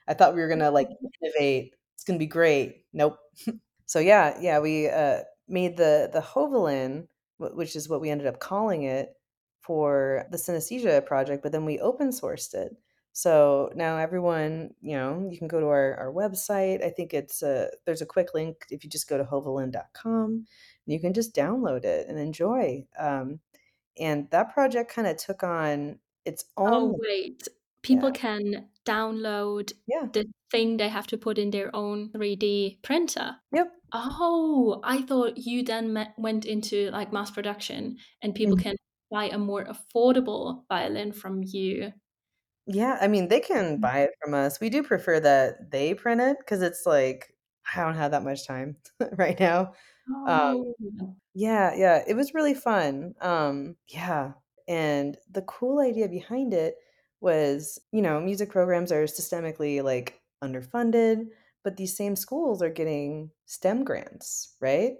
[0.09, 0.88] I thought we were gonna, like,
[1.23, 1.75] innovate.
[1.95, 2.87] It's gonna be great.
[2.93, 3.19] Nope.
[3.87, 8.41] So, yeah, yeah, we, uh, made the the Hovalin, which is what we ended up
[8.41, 9.15] calling it,
[9.61, 12.75] for the synesthesia project, but then we open sourced it.
[13.12, 16.83] So now everyone, you know, you can go to our our website.
[16.85, 20.47] I think it's a there's a quick link if you just go to hovalin.com, and
[20.87, 22.87] you can just download it and enjoy.
[22.99, 23.40] Um,
[23.99, 26.71] and that project kinda took on its own.
[26.71, 27.49] Oh, own wait.
[27.88, 28.01] Yeah.
[28.01, 30.09] People can download Yeah.
[30.12, 33.37] the thing they have to put in their own 3D printer?
[33.53, 33.73] Yep.
[33.92, 38.62] Oh, I thought you then me went into, like, mass production and people Mhm.
[38.62, 38.77] can
[39.11, 41.92] buy a more affordable violin from you.
[42.66, 43.81] Yeah, I mean, they can Mm.
[43.81, 44.61] buy it from us.
[44.61, 47.37] We do prefer that they print it because it's like
[47.75, 48.77] I don't have that much time
[49.18, 49.75] right now.
[50.09, 50.75] Um Oh.
[51.35, 53.15] Yeah, yeah, it was really fun.
[53.21, 54.35] Um, yeah,
[54.69, 56.77] and the cool idea behind it
[57.21, 61.29] was, you know, music programs are systemically, like, underfunded,
[61.65, 64.95] but these same schools are getting STEM grants, right?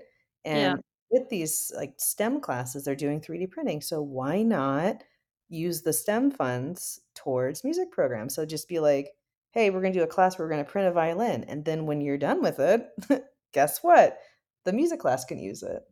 [0.51, 0.75] Yeah.
[0.75, 5.05] And with these, like, STEM classes, they're doing 3D printing, so why not
[5.49, 8.35] use the STEM funds towards music programs?
[8.35, 9.13] So just be like,
[9.53, 12.01] "Hey, we're gonna do a class where we're gonna print a violin," and then when
[12.01, 12.89] you're done with it,
[13.53, 14.19] guess what?
[14.65, 15.83] The music class can use it.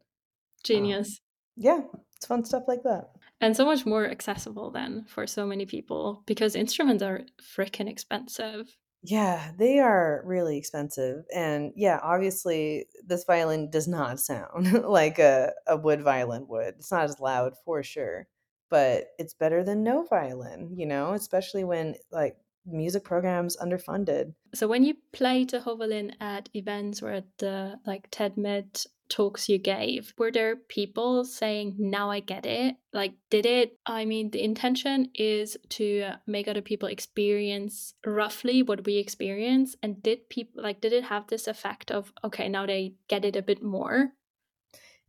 [0.74, 1.20] Um, Genius.
[1.56, 1.82] yeah,
[2.16, 3.12] it's fun stuff like that.
[3.40, 8.76] And so much more accessible then for so many people because instruments are fricking expensive.
[9.02, 15.54] Yeah, they are really expensive, and, yeah, obviously, this violin does not sound like a
[15.66, 16.74] a wood violin would.
[16.76, 18.28] It's not as loud for sure,
[18.68, 24.34] but it's better than no violin, you know, especially when, like, music program's underfunded.
[24.54, 29.58] So when you play the Hovalin at events or at the, like, TEDMED talks you
[29.58, 34.42] gave, were there people saying, "Now I get it?" Like, did it I mean, the
[34.42, 40.80] intention is to make other people experience roughly what we experience, and did people, like,
[40.80, 44.12] did it have this effect of, "Okay, now they get it a bit more?"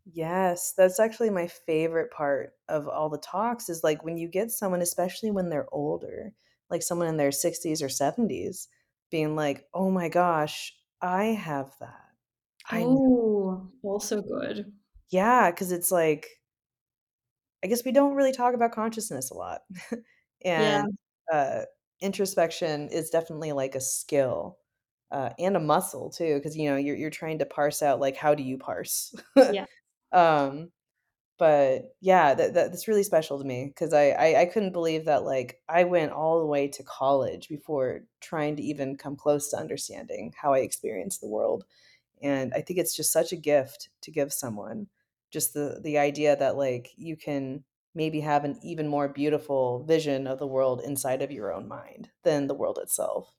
[0.05, 4.51] Yes, that's actually my favorite part of all the talks is, like, when you get
[4.51, 6.33] someone, especially when they're older,
[6.71, 8.67] like someone in their 60s or 70s,
[9.11, 12.11] being like, "Oh my gosh, I have that.
[12.67, 14.73] I know" Oh, also good.
[15.09, 16.41] Yeah, because it's like
[17.63, 19.61] I guess we don't really talk about consciousness a lot,
[20.55, 20.83] Yeah.
[20.83, 20.97] and,
[21.31, 21.63] uh,
[22.01, 24.57] introspection is definitely, like, a skill,
[25.11, 28.15] uh, and a muscle too, because you know, you're you're trying to parse out, like,
[28.17, 29.13] how do you parse?
[29.47, 29.65] Yeah.
[30.13, 30.71] Um,
[31.41, 35.05] but, yeah, that that that's really special to me 'cause I I I couldn't believe
[35.05, 39.49] that, like, I went all the way to college before trying to even come close
[39.51, 41.65] to understanding how I experience the world,
[42.21, 44.87] and I think it's just such a gift to give someone,
[45.31, 50.27] just the the idea that, like, you can maybe have an even more beautiful vision
[50.27, 53.33] of the world inside of your own mind than the world itself.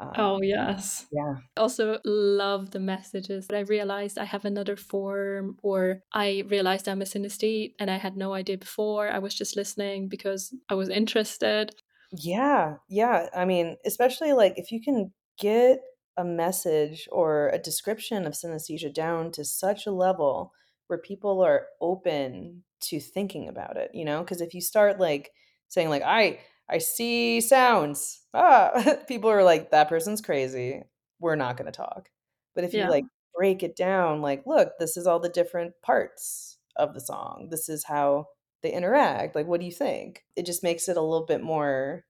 [0.00, 1.06] Um, Oh, yes.
[1.10, 1.36] yeah.
[1.56, 7.02] Also love the messages But I realized I have another form, or I realized I'm
[7.02, 10.88] a synesthete and I had no idea before, I was just listening because I was
[10.88, 11.74] interested.
[12.12, 15.80] Yeah, yeah, I mean, especially, like, if you can get
[16.16, 20.52] a message or a description of synesthesia down to such a level
[20.86, 24.20] where people are open to thinking about it, you know?
[24.22, 25.30] Because if you start, like,
[25.68, 28.72] saying, like, "I I see sounds, ah,"
[29.08, 30.84] people are like, "That person's crazy,
[31.20, 32.10] we're not gonna talk."
[32.54, 36.58] But if you, like, break it down, like, "Look, this is all the different parts
[36.76, 38.28] of the song, this is how
[38.62, 42.06] they interact, like, what do you think?" It just makes it a little bit more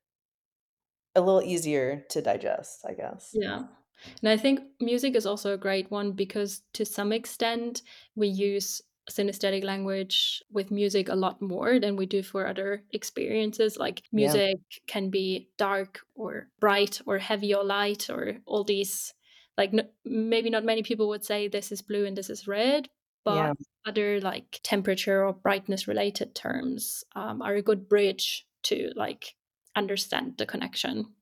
[1.16, 3.38] a little easier to digest, I guess.
[3.38, 3.66] Yeah,
[4.22, 7.82] and I think music is also a great one because to some extent,
[8.14, 13.76] we use synesthetic language with music a lot more than we do for other experiences,
[13.78, 14.38] like, Yeah.
[14.38, 19.14] music can be dark or bright or heavy or light or all these
[19.56, 19.72] like,
[20.04, 22.88] maybe not many people would say this is blue and this is red,
[23.24, 23.54] but Yeah.
[23.86, 29.36] other, like, temperature or brightness related terms, um, are a good bridge to, like,
[29.76, 31.14] understand the connection.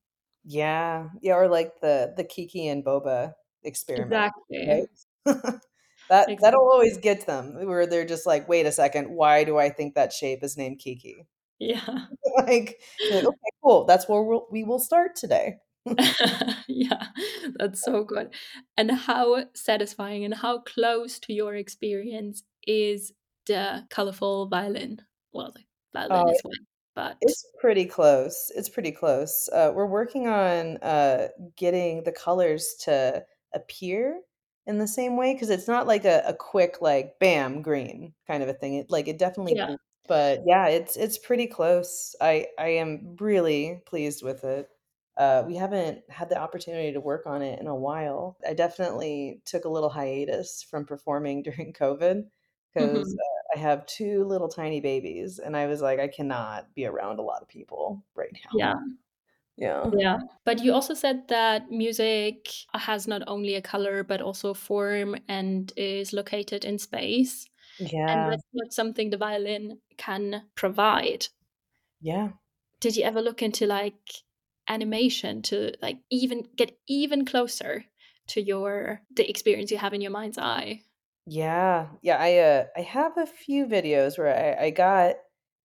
[0.45, 4.65] Yeah, yeah, or like the the Kiki and Bouba experiment, Exactly.
[4.65, 4.89] right?
[6.09, 6.37] That exactly.
[6.41, 9.95] that'll always get them where they're just like, "Wait a second, why do I think
[9.95, 11.27] that shape is named Kiki?"
[11.59, 12.07] Yeah.
[12.37, 13.85] Like, like, "Okay, cool.
[13.85, 15.57] That's where we'll we will start today."
[16.67, 17.07] Yeah,
[17.55, 18.33] that's so good.
[18.77, 23.11] And how satisfying and how close to your experience is
[23.45, 24.99] the colorful violin?
[25.33, 25.61] Well, the
[25.93, 28.51] violin Oh, is one, but it's pretty close.
[28.55, 29.49] It's pretty close.
[29.53, 34.21] Uh, we're working on, uh, getting the colors to appear
[34.67, 38.43] in the same way because it's not like a a quick, like, bam, green kind
[38.43, 38.75] of a thing.
[38.75, 39.75] It like, it definitely yeah.
[40.07, 42.15] But yeah, it's it's pretty close.
[42.21, 44.69] I I am really pleased with it.
[45.17, 48.37] Uh, we haven't had the opportunity to work on it in a while.
[48.47, 52.29] I definitely took a little hiatus from performing during COVID
[52.73, 53.19] because Mhm.
[53.19, 57.19] uh, I have 2 little tiny babies, and I was like, "I cannot be around
[57.19, 58.75] a lot of people right now." Yeah.
[59.57, 59.89] Yeah.
[59.95, 60.19] Yeah.
[60.45, 65.71] But you also said that music has not only a color, but also form and
[65.77, 67.47] is located in space.
[67.79, 68.07] Yeah.
[68.07, 71.27] And that's not something the violin can provide.
[72.01, 72.33] Yeah.
[72.79, 74.23] Did you ever look into like
[74.67, 77.85] animation to like even get even closer
[78.27, 80.83] to your the experience you have in your mind's eye?
[81.25, 85.15] Yeah, yeah, I, uh, I have a few videos where I I got,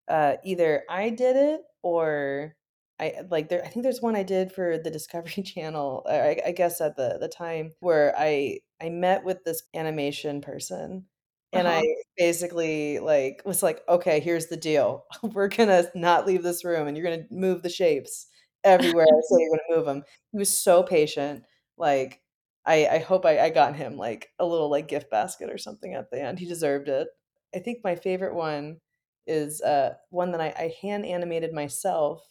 [0.08, 2.54] uh, either I did it or
[3.00, 6.42] I like, there I think there's one I did for the Discovery Channel, uh, I
[6.46, 11.06] I guess at the the time, where I I met with this animation person,
[11.52, 11.82] and I Uh-huh.
[12.16, 15.06] basically, like, was like, "Okay, here's the deal.
[15.22, 18.26] We're gonna not leave this room, and you're gonna move the shapes
[18.64, 21.44] everywhere I say you're gonna move them." He was so patient,
[21.76, 22.22] like,
[22.66, 25.94] I I hope I I got him, like, a little, like, gift basket or something
[25.94, 27.08] at the end, he deserved it.
[27.54, 28.80] I think my favorite one
[29.26, 32.26] is, uh, one that I I hand animated myself.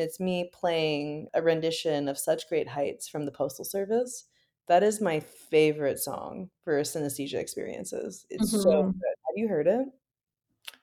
[0.00, 4.26] It's me playing a rendition of "Such Great Heights" from the Postal Service.
[4.68, 8.26] That is my favorite song for synesthesia experiences.
[8.30, 9.00] It's so Mhm.
[9.00, 9.14] good.
[9.28, 9.88] Have you heard it?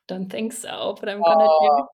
[0.08, 1.88] Don't think so, but I'm gonna Oh, do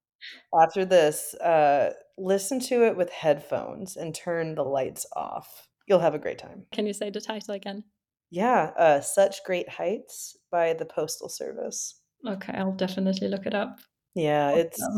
[0.61, 5.69] after this, uh, listen to it with headphones and turn the lights off.
[5.87, 6.67] You'll have a great time.
[6.73, 7.85] Can you say the title again?
[8.31, 12.01] Yeah, uh, Such Great Heights by the Postal Service.
[12.27, 13.79] Okay, I'll definitely look it up.
[14.15, 14.89] Yeah, it's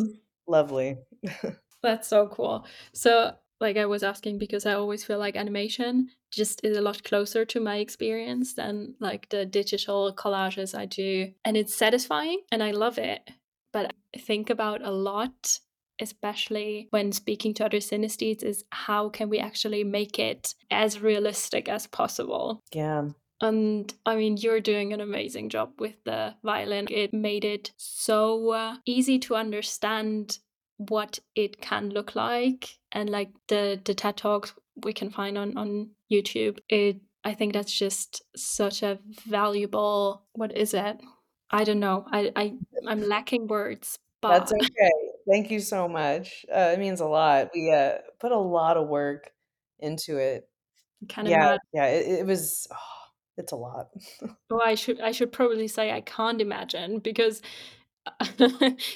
[0.47, 0.97] lovely.
[1.85, 2.65] That's so cool.
[2.93, 7.03] So, like I was asking because I always feel like animation just is a lot
[7.03, 11.31] closer to my experience than like the digital collages I do.
[11.45, 13.29] And it's satisfying and I love it.
[13.71, 15.59] But I think about a lot,
[16.01, 21.69] especially when speaking to other synesthetes, is how can we actually make it as realistic
[21.69, 22.61] as possible?
[22.73, 23.09] Yeah.
[23.41, 26.87] And I mean, you're doing an amazing job with the violin.
[26.89, 30.39] It made it so uh, easy to understand
[30.77, 35.57] what it can look like and like the the TED Talks we can find on
[35.57, 36.59] on YouTube.
[36.69, 41.01] It I think that's just such a valuable what is it?
[41.51, 42.05] I don't know.
[42.11, 42.53] I I
[42.87, 44.91] I'm lacking words, but That's okay.
[45.29, 46.45] Thank you so much.
[46.53, 47.49] Uh, it means a lot.
[47.53, 49.31] We, uh, put a lot of work
[49.79, 50.47] into it.
[51.09, 51.59] Kind can't Yeah, imagine.
[51.73, 52.67] yeah, it it was
[53.37, 53.87] it's a lot.
[54.51, 57.41] Oh, I should I should probably say I can't imagine because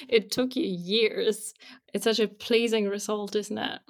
[0.08, 1.54] it took you years.
[1.92, 3.80] It's such a pleasing result, isn't it?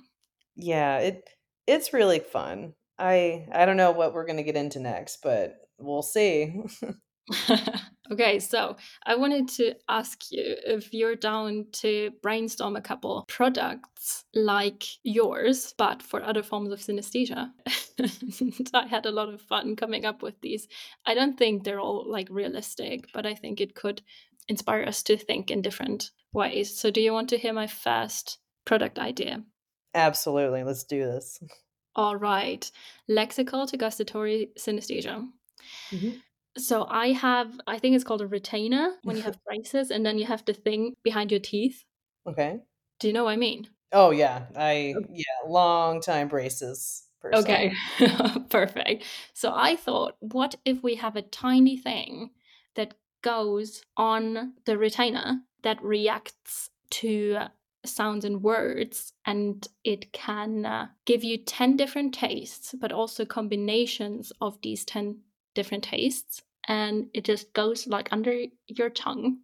[0.57, 1.29] Yeah, it
[1.67, 2.75] it's really fun.
[2.99, 6.55] I I don't know what we're gonna get into next, but we'll see.
[8.13, 14.25] Okay, so I wanted to ask you if you're down to brainstorm a couple products
[14.35, 17.53] like yours, but for other forms of synesthesia.
[18.75, 20.67] I had a lot of fun coming up with these.
[21.07, 24.03] I don't think they're all like realistic, but I think it could
[24.51, 26.77] inspire us to think in different ways.
[26.77, 29.45] So, do you want to hear my first product idea?
[29.95, 31.43] Absolutely, let's do this.
[31.95, 32.71] All right,
[33.09, 35.29] lexical to gustatory synesthesia.
[35.93, 36.23] Mhm.
[36.59, 40.19] So I have I think it's called a retainer when you have braces and then
[40.19, 41.85] you have the thing behind your teeth.
[42.27, 42.61] Okay.
[43.01, 43.69] Do you know what I mean?
[43.93, 44.47] Oh, yeah.
[44.57, 47.45] I, yeah, long time braces person.
[47.45, 47.73] okay.
[48.51, 49.05] Perfect.
[49.35, 52.31] So I thought, what if we have a tiny thing
[52.77, 57.39] that goes on the retainer that reacts to
[57.85, 64.33] sounds and words, and it can, uh, give you 10 different tastes, but also combinations
[64.41, 65.23] of these 10
[65.55, 69.41] different tastes, and it just goes, like, under your tongue,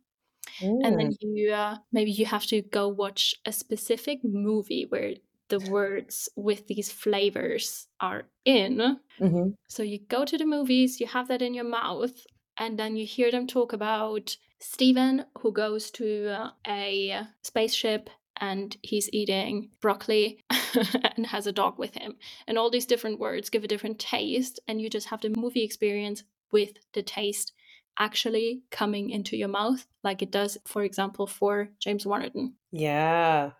[0.83, 5.14] and then you uh, maybe you have to go watch a specific movie where
[5.49, 9.01] the words with these flavors are in.
[9.18, 12.27] mhm, So you go to the movies, you have that in your mouth,
[12.59, 18.77] and then you hear them talk about Stephen, who goes to uh, a spaceship and
[18.83, 20.41] he's eating broccoli
[21.17, 22.17] and has a dog with him.
[22.47, 25.63] And all these different words give a different taste, and you just have the movie
[25.63, 27.53] experience with the taste
[27.99, 32.53] actually coming into your mouth, like it does, for example, for James Wannerton.
[32.73, 33.53] Yeah.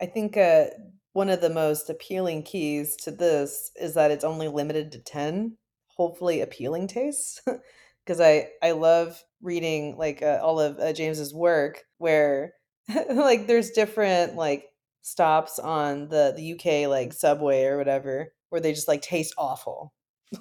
[0.00, 0.66] I think uh,
[1.12, 5.56] one of the most appealing keys to this is that it's only limited to 10
[5.96, 7.40] hopefully appealing tastes
[8.04, 12.54] because I I love reading like uh, all of uh, James's work where
[13.10, 14.66] like there's different like
[15.02, 19.92] stops on the the UK like subway or whatever where they just like taste awful.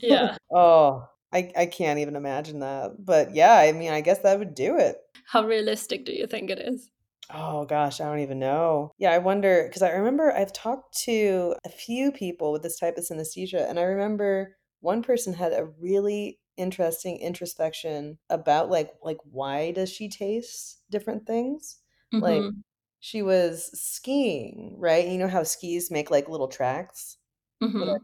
[0.01, 0.37] Yeah.
[0.55, 2.91] Oh, I I can't even imagine that.
[3.03, 4.97] But yeah, I mean, I guess that would do it.
[5.25, 6.91] How realistic do you think it is?
[7.33, 8.91] Oh gosh, I don't even know.
[8.99, 12.97] Yeah, I wonder because I remember I've talked to a few people with this type
[12.97, 19.17] of synesthesia, and I remember one person had a really interesting introspection about like like
[19.23, 21.77] why does she taste different things?
[22.19, 22.59] Like Mm-hmm.
[22.99, 25.07] she was skiing, right?
[25.07, 27.17] You know how skis make like little tracks?
[27.61, 27.95] Mm-hmm.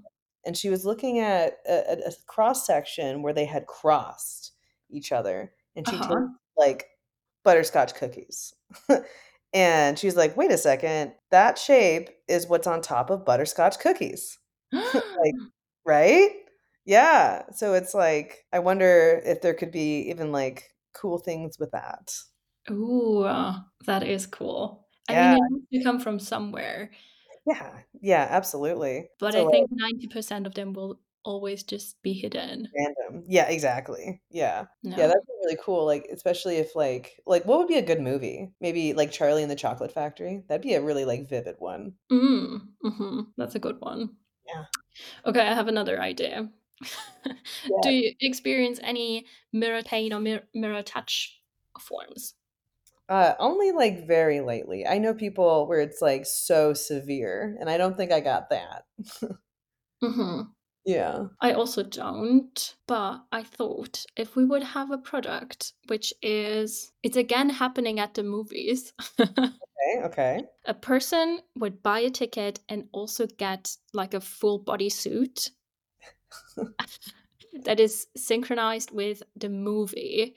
[0.45, 4.53] And she was looking at a, a, cross section where they had crossed
[4.89, 6.27] each other, and she tasted Uh-huh.
[6.57, 6.85] like
[7.43, 8.53] butterscotch cookies.
[9.53, 14.37] and she's like, "Wait a second, that shape is what's on top of butterscotch cookies."
[14.93, 15.33] Like,
[15.85, 16.31] right?
[16.85, 17.43] Yeah.
[17.51, 22.13] So it's like, I wonder if there could be even like cool things with that.
[22.71, 24.87] Ooh, uh, that is cool.
[25.07, 25.35] I mean, Yeah.
[25.35, 26.91] it has to come from somewhere,
[27.45, 27.81] Yeah.
[28.01, 29.09] Yeah, absolutely.
[29.19, 32.67] but So I like think 90% of them will always just be hidden.
[32.75, 33.23] random.
[33.27, 34.21] Yeah, exactly.
[34.29, 34.65] Yeah.
[34.95, 35.07] Yeah, No.
[35.07, 35.85] that'd be really cool.
[35.85, 38.51] Like, especially if like like what would be a good movie?
[38.61, 40.43] Maybe like Charlie and the Chocolate Factory.
[40.47, 41.95] That'd be a really like vivid one.
[42.11, 44.17] Mm, hmm That's a good one.
[44.45, 44.65] Yeah.
[45.25, 46.49] Okay, I have another idea.
[47.81, 51.41] Do you experience any mirror pain or mir- mirror touch
[51.79, 52.35] forms?
[53.07, 54.85] Uh, only like very lately.
[54.85, 58.85] I know people where it's like so severe, and I don't think I got that.
[60.01, 60.41] hmm
[60.85, 61.29] Yeah.
[61.41, 67.17] I also don't, but I thought if we would have a product which is, it's
[67.17, 68.93] again happening at the movies.
[69.61, 70.03] Okay.
[70.05, 70.49] Okay.
[70.65, 75.49] a person would buy a ticket and also get like a full body suit
[77.63, 80.35] that is synchronized with the movie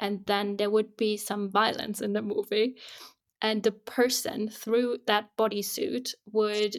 [0.00, 2.76] and then there would be some violence in the movie
[3.42, 6.76] and the person through that bodysuit would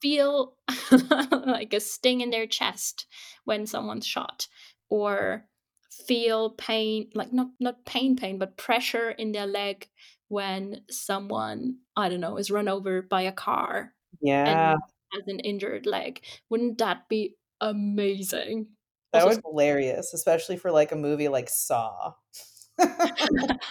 [0.00, 0.56] feel
[1.46, 3.06] like a sting in their chest
[3.44, 4.48] when someone's shot
[4.90, 5.46] or
[6.06, 9.88] feel pain like not not pain pain but pressure in their leg
[10.28, 14.72] when someone i don't know is run over by a car Yeah.
[14.72, 14.82] and
[15.12, 18.66] has an injured leg wouldn't that be amazing
[19.12, 22.14] That was hilarious, especially for like a movie like Saw.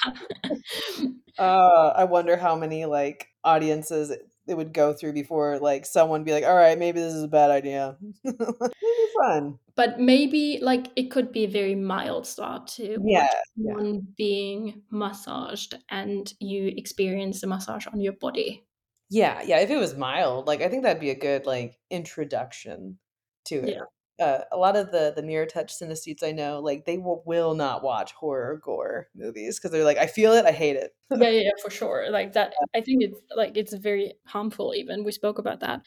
[1.37, 6.23] Uh, I wonder how many like audiences it, it would go through before like someone
[6.23, 9.59] be like, "All right, maybe this is a bad idea." maybe fun.
[9.75, 14.83] but maybe like it could be a very mild start to Yeah, one yeah, being
[14.91, 18.65] massaged and you experience the massage on your body
[19.09, 19.59] yeah, yeah.
[19.59, 22.97] If it was mild, like I think that'd be a good like introduction
[23.45, 23.75] to it.
[23.75, 23.83] yeah
[24.19, 27.55] Uh, a lot of the the mirror touch synesthetes I know, like they will, will
[27.55, 31.29] not watch horror gore movies because they're like, "I feel it, I hate it." yeah
[31.29, 35.11] yeah yeah, for sure like that i think it's like it's very harmful even we
[35.11, 35.81] spoke about that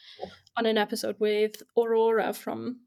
[0.57, 2.81] on an episode with aurora from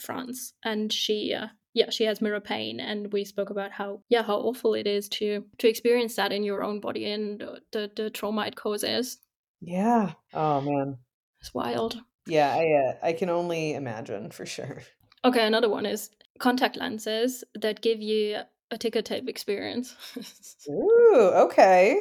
[0.00, 4.22] france and she uh, yeah she has mirror pain and we spoke about how yeah
[4.22, 7.40] how awful it is to to experience that in your own body and
[7.72, 9.18] the the trauma it causes
[9.60, 10.12] Yeah.
[10.34, 10.98] Oh man.
[11.40, 14.82] it's wild Yeah, I uh, I can only imagine for sure.
[15.24, 18.38] okay another one is contact lenses that give you
[18.70, 19.96] a ticker tape experience
[20.68, 22.00] Ooh, okay.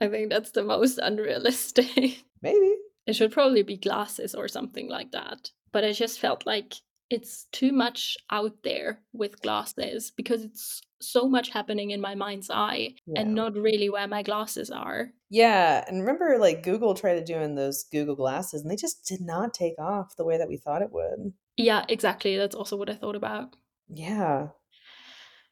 [0.00, 2.74] i think that's the most unrealistic Maybe.
[3.06, 5.50] It should probably be glasses or something like that.
[5.72, 6.74] But I just felt like
[7.10, 12.50] it's too much out there with glasses because it's so much happening in my mind's
[12.50, 13.20] eye Yeah.
[13.20, 15.10] and not really where my glasses are.
[15.30, 19.20] Yeah, and remember like Google tried to doing those Google glasses and they just did
[19.20, 21.32] not take off the way that we thought it would.
[21.56, 22.36] Yeah, exactly.
[22.36, 23.56] That's also what I thought about.
[23.88, 24.48] Yeah.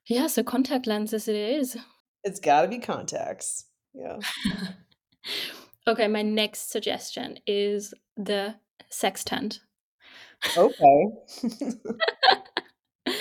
[0.06, 1.76] Yeah, so contact lenses it is.
[2.22, 3.64] It's got to be contacts.
[3.94, 4.18] Yeah.
[5.88, 8.56] okay, my next suggestion is the
[8.90, 9.60] sextant.
[10.56, 11.06] Okay.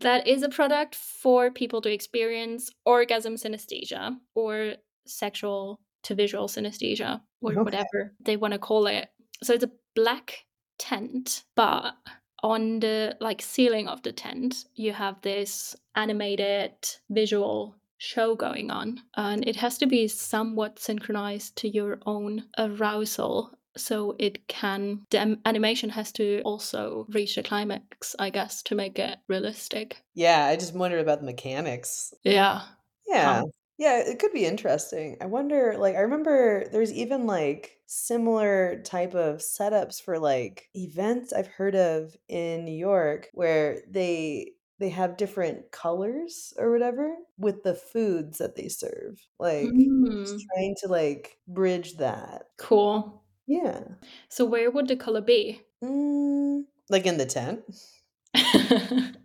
[0.00, 4.74] that is a product for people to experience orgasm synesthesia or
[5.06, 7.62] sexual to visual synesthesia or Okay.
[7.62, 9.08] whatever they want to call it.
[9.42, 10.44] So it's a black
[10.78, 11.94] tent, but
[12.42, 16.72] on the like ceiling of the tent, you have this animated
[17.10, 23.56] visual show going on and it has to be somewhat synchronized to your own arousal
[23.76, 28.98] so it can the animation has to also reach a climax i guess to make
[28.98, 32.12] it realistic Yeah, I just wonder about the mechanics.
[32.22, 32.74] yeah
[33.06, 33.42] Yeah.
[33.78, 35.16] Yeah, it could be interesting.
[35.20, 41.32] I wonder, like, I remember there's even like similar type of setups for like events
[41.32, 47.62] I've heard of in New York where they they have different colors or whatever with
[47.64, 49.26] the foods that they serve.
[49.38, 52.44] Like, Mm, trying to like bridge that.
[52.56, 53.80] cool Yeah.
[54.28, 57.60] so where would the color be Mm, like in the tent?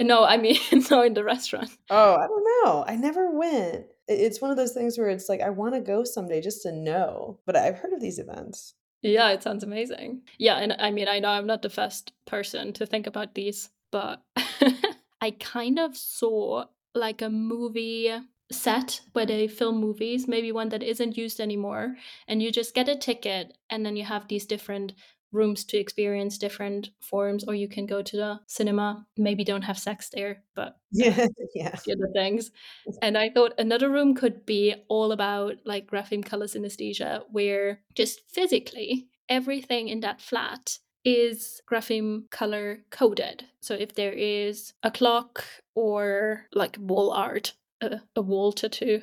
[0.00, 0.56] no i mean
[0.90, 2.84] no in the restaurant Oh, I don't know.
[2.88, 3.84] I never went.
[4.08, 6.72] It's one of those things where it's like I want to go someday just to
[6.72, 7.38] know.
[7.46, 8.74] But I've heard of these events.
[9.02, 10.22] Yeah, it sounds amazing.
[10.38, 13.68] Yeah, and I mean, I know I'm not the first person to think about these,
[13.92, 14.22] but
[15.20, 16.64] I kind of saw
[16.94, 18.10] like a movie
[18.56, 21.96] set where they film movies, maybe one that isn't used anymore,
[22.28, 24.92] and you just get a ticket and then you have these different
[25.32, 29.04] rooms to experience different forms, or you can go to the cinema.
[29.16, 31.74] Maybe don't have sex there, but Yeah, yeah.
[31.84, 32.52] the other things.
[33.02, 38.22] And I thought another room could be all about like grapheme color synesthesia, where just
[38.30, 43.44] physically everything in that flat is grapheme color coded.
[43.60, 45.44] So if there is a clock
[45.74, 47.52] or like wall art,
[47.84, 49.02] a, a wall tattoo,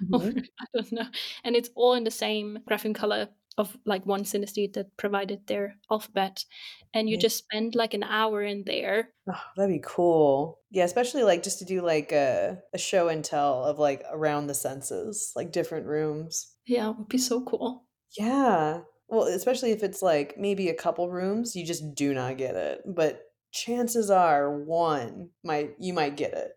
[0.12, 0.46] Mhm.
[0.60, 1.06] I don't know,
[1.44, 5.76] and it's all in the same grapheme color of like one synesthete that provided their
[5.90, 6.44] alphabet
[6.92, 7.20] and you Yeah.
[7.22, 10.60] just spend like an hour in there Oh, that'd be cool.
[10.70, 14.46] Yeah, especially like just to do like a, a show and tell of like around
[14.48, 16.54] the senses, like different rooms.
[16.66, 17.86] yeah it would be so cool
[18.18, 18.82] Yeah.
[19.08, 22.82] Well, especially if it's like maybe a couple rooms, you just do not get it.
[22.84, 23.22] But
[23.52, 26.52] chances are one might you might get it.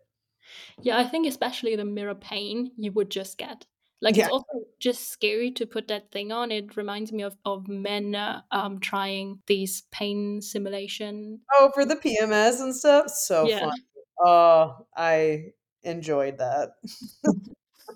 [0.82, 3.66] Yeah, I think especially the mirror pain you would just get.
[4.02, 6.50] Like it's also just scary to put that thing on.
[6.50, 11.40] It reminds me of of men uh, um trying these pain simulation.
[11.52, 13.10] Oh, for the PMS and stuff?
[13.10, 13.60] So Yeah.
[13.60, 13.70] fun.
[14.24, 16.70] Oh, I enjoyed that.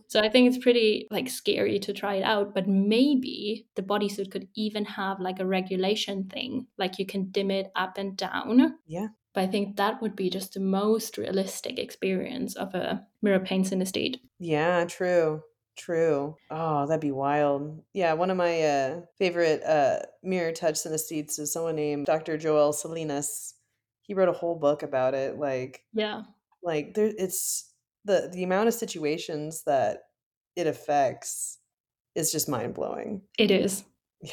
[0.08, 4.30] So I think it's pretty like scary to try it out, but maybe the bodysuit
[4.30, 8.78] could even have like a regulation thing, like you can dim it up and down.
[8.86, 9.08] Yeah.
[9.34, 13.64] But I think that would be just the most realistic experience of a mirror pain
[13.64, 14.20] synesthete.
[14.38, 15.42] Yeah, true.
[15.76, 16.36] True.
[16.50, 17.82] Oh, that'd be wild.
[17.92, 22.38] Yeah, one of my uh, favorite uh, mirror touch synesthetes is someone named Dr.
[22.38, 23.54] Joel Salinas.
[24.02, 25.36] He wrote a whole book about it.
[25.36, 26.22] Like, Yeah,
[26.62, 27.72] like there, it's
[28.04, 30.02] the the amount of situations that
[30.56, 31.58] it affects
[32.14, 33.22] is just mind blowing.
[33.38, 33.84] it is.
[34.22, 34.30] Yeah.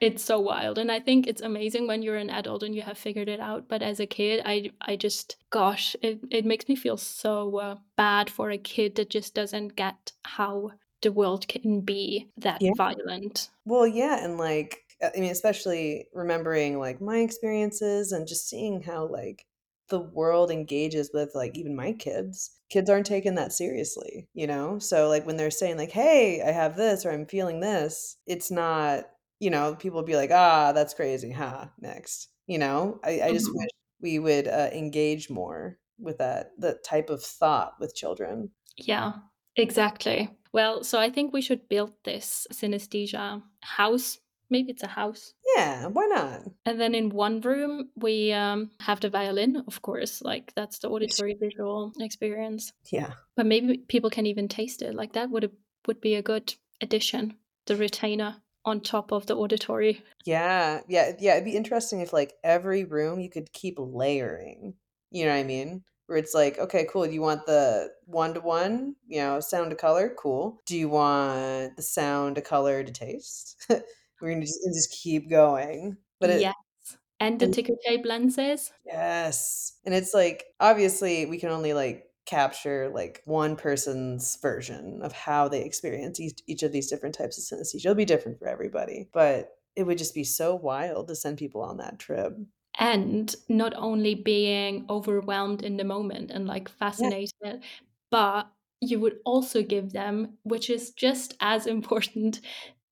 [0.00, 2.98] It's so wild, and I think it's amazing when you're an adult and you have
[2.98, 3.68] figured it out.
[3.68, 7.78] But as a kid, I I just gosh, it it makes me feel so uh,
[7.96, 10.72] bad for a kid that just doesn't get how
[11.02, 12.72] the world can be that Yeah.
[12.76, 13.50] violent.
[13.64, 18.82] Well, yeah, and like uh, I mean, especially remembering like my experiences and just seeing
[18.82, 19.46] how like
[19.90, 22.50] the world engages with like even my kids.
[22.70, 24.78] Kids aren't taking that seriously, you know?
[24.78, 28.50] So like when they're saying like, "Hey, I have this," or "I'm feeling this," it's
[28.50, 29.06] not,
[29.40, 32.28] you know, people be like, "Ah, that's crazy, huh?" Next.
[32.46, 33.00] You know?
[33.04, 33.54] I I just Mhm.
[33.54, 33.70] wish
[34.00, 38.52] we would uh, engage more with that that type of thought with children.
[38.76, 39.12] Yeah,
[39.56, 40.30] exactly.
[40.52, 44.18] Well, so I think we should build this synesthesia house.
[44.50, 45.34] Maybe it's a house.
[45.56, 46.42] Yeah, why not?
[46.64, 50.90] And then in one room, we um, have the violin, of course, like that's the
[50.90, 52.72] auditory visual experience.
[52.90, 53.14] Yeah.
[53.36, 54.94] But maybe people can even taste it.
[54.94, 57.38] Like that would would be a good addition.
[57.66, 60.02] The retainer on top of the auditory.
[60.24, 64.74] Yeah, yeah, yeah, it'd be interesting if, like, every room you could keep layering,
[65.10, 65.84] you know what I mean?
[66.06, 70.14] Where it's like, "Okay, cool, Do you want the one-to-one, you know, sound to color?
[70.18, 70.60] Cool.
[70.66, 73.56] Do you want the sound to color to taste?"
[74.20, 75.98] We're gonna just just keep going.
[76.20, 76.98] But it Yes.
[77.20, 78.72] And the ticker tape lenses.
[78.84, 85.12] yes, and it's like, obviously, we can only, like, capture, like, one person's version of
[85.12, 87.86] how they experience each each of these different types of synesthesia.
[87.86, 91.62] It'll be different for everybody, but it would just be so wild to send people
[91.62, 92.34] on that trip.
[92.78, 97.10] And not only being overwhelmed in the moment and like Yeah.
[97.10, 97.64] fascinated,
[98.10, 102.40] but you would also give them, which is just as important,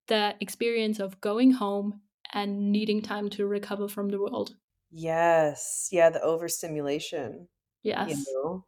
[0.07, 2.01] the experience of going home
[2.33, 4.57] and needing time to recover from the world.
[4.89, 5.89] Yes.
[5.91, 7.49] Yeah, the overstimulation,
[8.03, 8.37] you Yes.
[8.43, 8.65] know?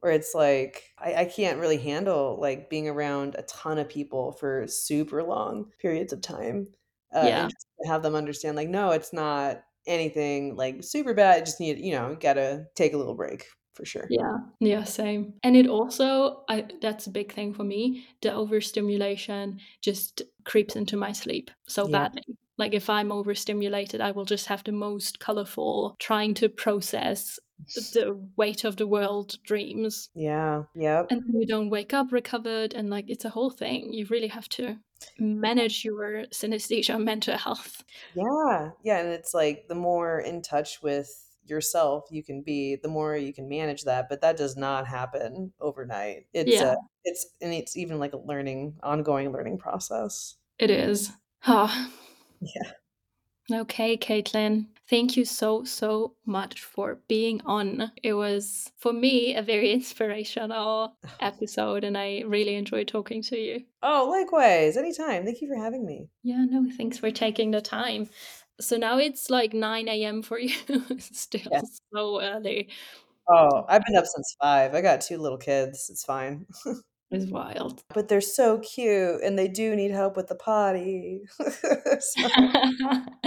[0.00, 4.32] Where it's like, I I can't really handle, like, being around a ton of people
[4.32, 6.68] for super long periods of time,
[7.14, 7.48] uh, Yeah.
[7.48, 11.44] and just to have them understand, like, no, it's not anything, like, super bad, I
[11.44, 14.10] just need you know, gotta take a little break, for sure.
[14.10, 14.38] Yeah.
[14.60, 15.34] Yeah, same.
[15.42, 18.06] And it also I that's a big thing for me.
[18.22, 21.88] The overstimulation just creeps into my sleep so Yeah.
[21.88, 22.24] badly.
[22.58, 27.38] Like if I'm overstimulated, I will just have the most colorful, trying to process
[27.92, 30.10] the weight of the world dreams.
[30.14, 30.64] Yeah.
[30.74, 31.06] Yep.
[31.10, 32.74] And you don't wake up recovered.
[32.74, 33.92] And like it's a whole thing.
[33.92, 34.78] You really have to
[35.18, 37.82] manage your synesthesia mental health.
[38.14, 38.70] Yeah.
[38.84, 38.98] Yeah.
[38.98, 41.08] And it's like the more in touch with
[41.44, 44.08] yourself you can be, the more you can manage that.
[44.08, 46.26] But that does not happen overnight.
[46.32, 46.72] It's Yeah.
[46.72, 50.36] a, it's and it's even like a learning, ongoing learning process.
[50.58, 51.10] It is.
[51.46, 51.90] Ah.
[52.40, 52.72] Yeah.
[53.52, 54.66] Okay, Kaitlyn.
[54.88, 57.92] Thank you so, so much for being on.
[58.02, 63.64] It was, for me, a very inspirational episode, and I really enjoyed talking to you.
[63.82, 64.76] Oh, likewise.
[64.76, 65.24] Anytime.
[65.24, 66.08] Thank you for having me.
[66.22, 68.08] Yeah, no, thanks for taking the time.
[68.60, 70.22] So now it's like 9 a.m.
[70.22, 70.54] for you.
[70.98, 71.62] Still Yeah.
[71.94, 72.68] so early.
[73.28, 74.74] Oh, I've been up since five.
[74.74, 75.88] I got two little kids.
[75.88, 76.46] It's fine.
[77.10, 77.82] It's wild.
[77.92, 81.22] but they're so cute and they do need help with the potty.
[82.00, 82.28] So,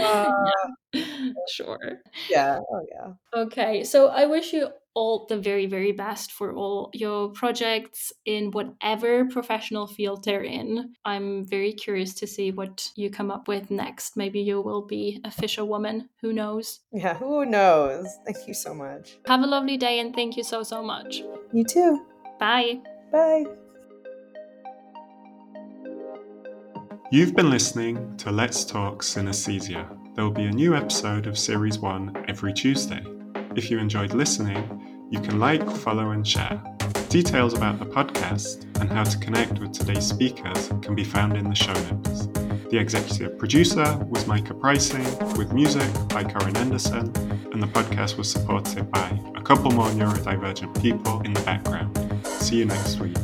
[0.01, 0.25] uh,
[1.49, 2.01] sure.
[2.29, 2.59] yeah.
[2.71, 3.13] Oh, yeah.
[3.43, 8.51] Okay, so I wish you all the very, very best for all your projects in
[8.51, 10.93] whatever professional field they're in.
[11.03, 14.15] I'm very curious to see what you come up with next.
[14.15, 16.09] Maybe you will be a fisherwoman.
[16.21, 16.81] Who knows?
[16.91, 17.15] Yeah.
[17.15, 18.07] Who knows?
[18.25, 19.17] Thank you so much.
[19.25, 21.23] Have a lovely day and thank you so, so much.
[21.53, 22.05] You too.
[22.39, 22.81] Bye.
[23.11, 23.45] Bye.
[27.13, 29.87] You've been listening to Let's Talk Synesthesia.
[30.15, 33.05] There will be a new episode of Series 1 every Tuesday.
[33.55, 36.59] If you enjoyed listening, you can like, follow, and share.
[37.09, 41.47] Details about the podcast and how to connect with today's speakers can be found in
[41.47, 42.29] the show notes.
[42.71, 47.15] The executive producer was Maike Preissing, with music by Corin Anderson,
[47.51, 51.95] and the podcast was supported by a couple more neurodivergent people in the background.
[52.25, 53.15] See you next week.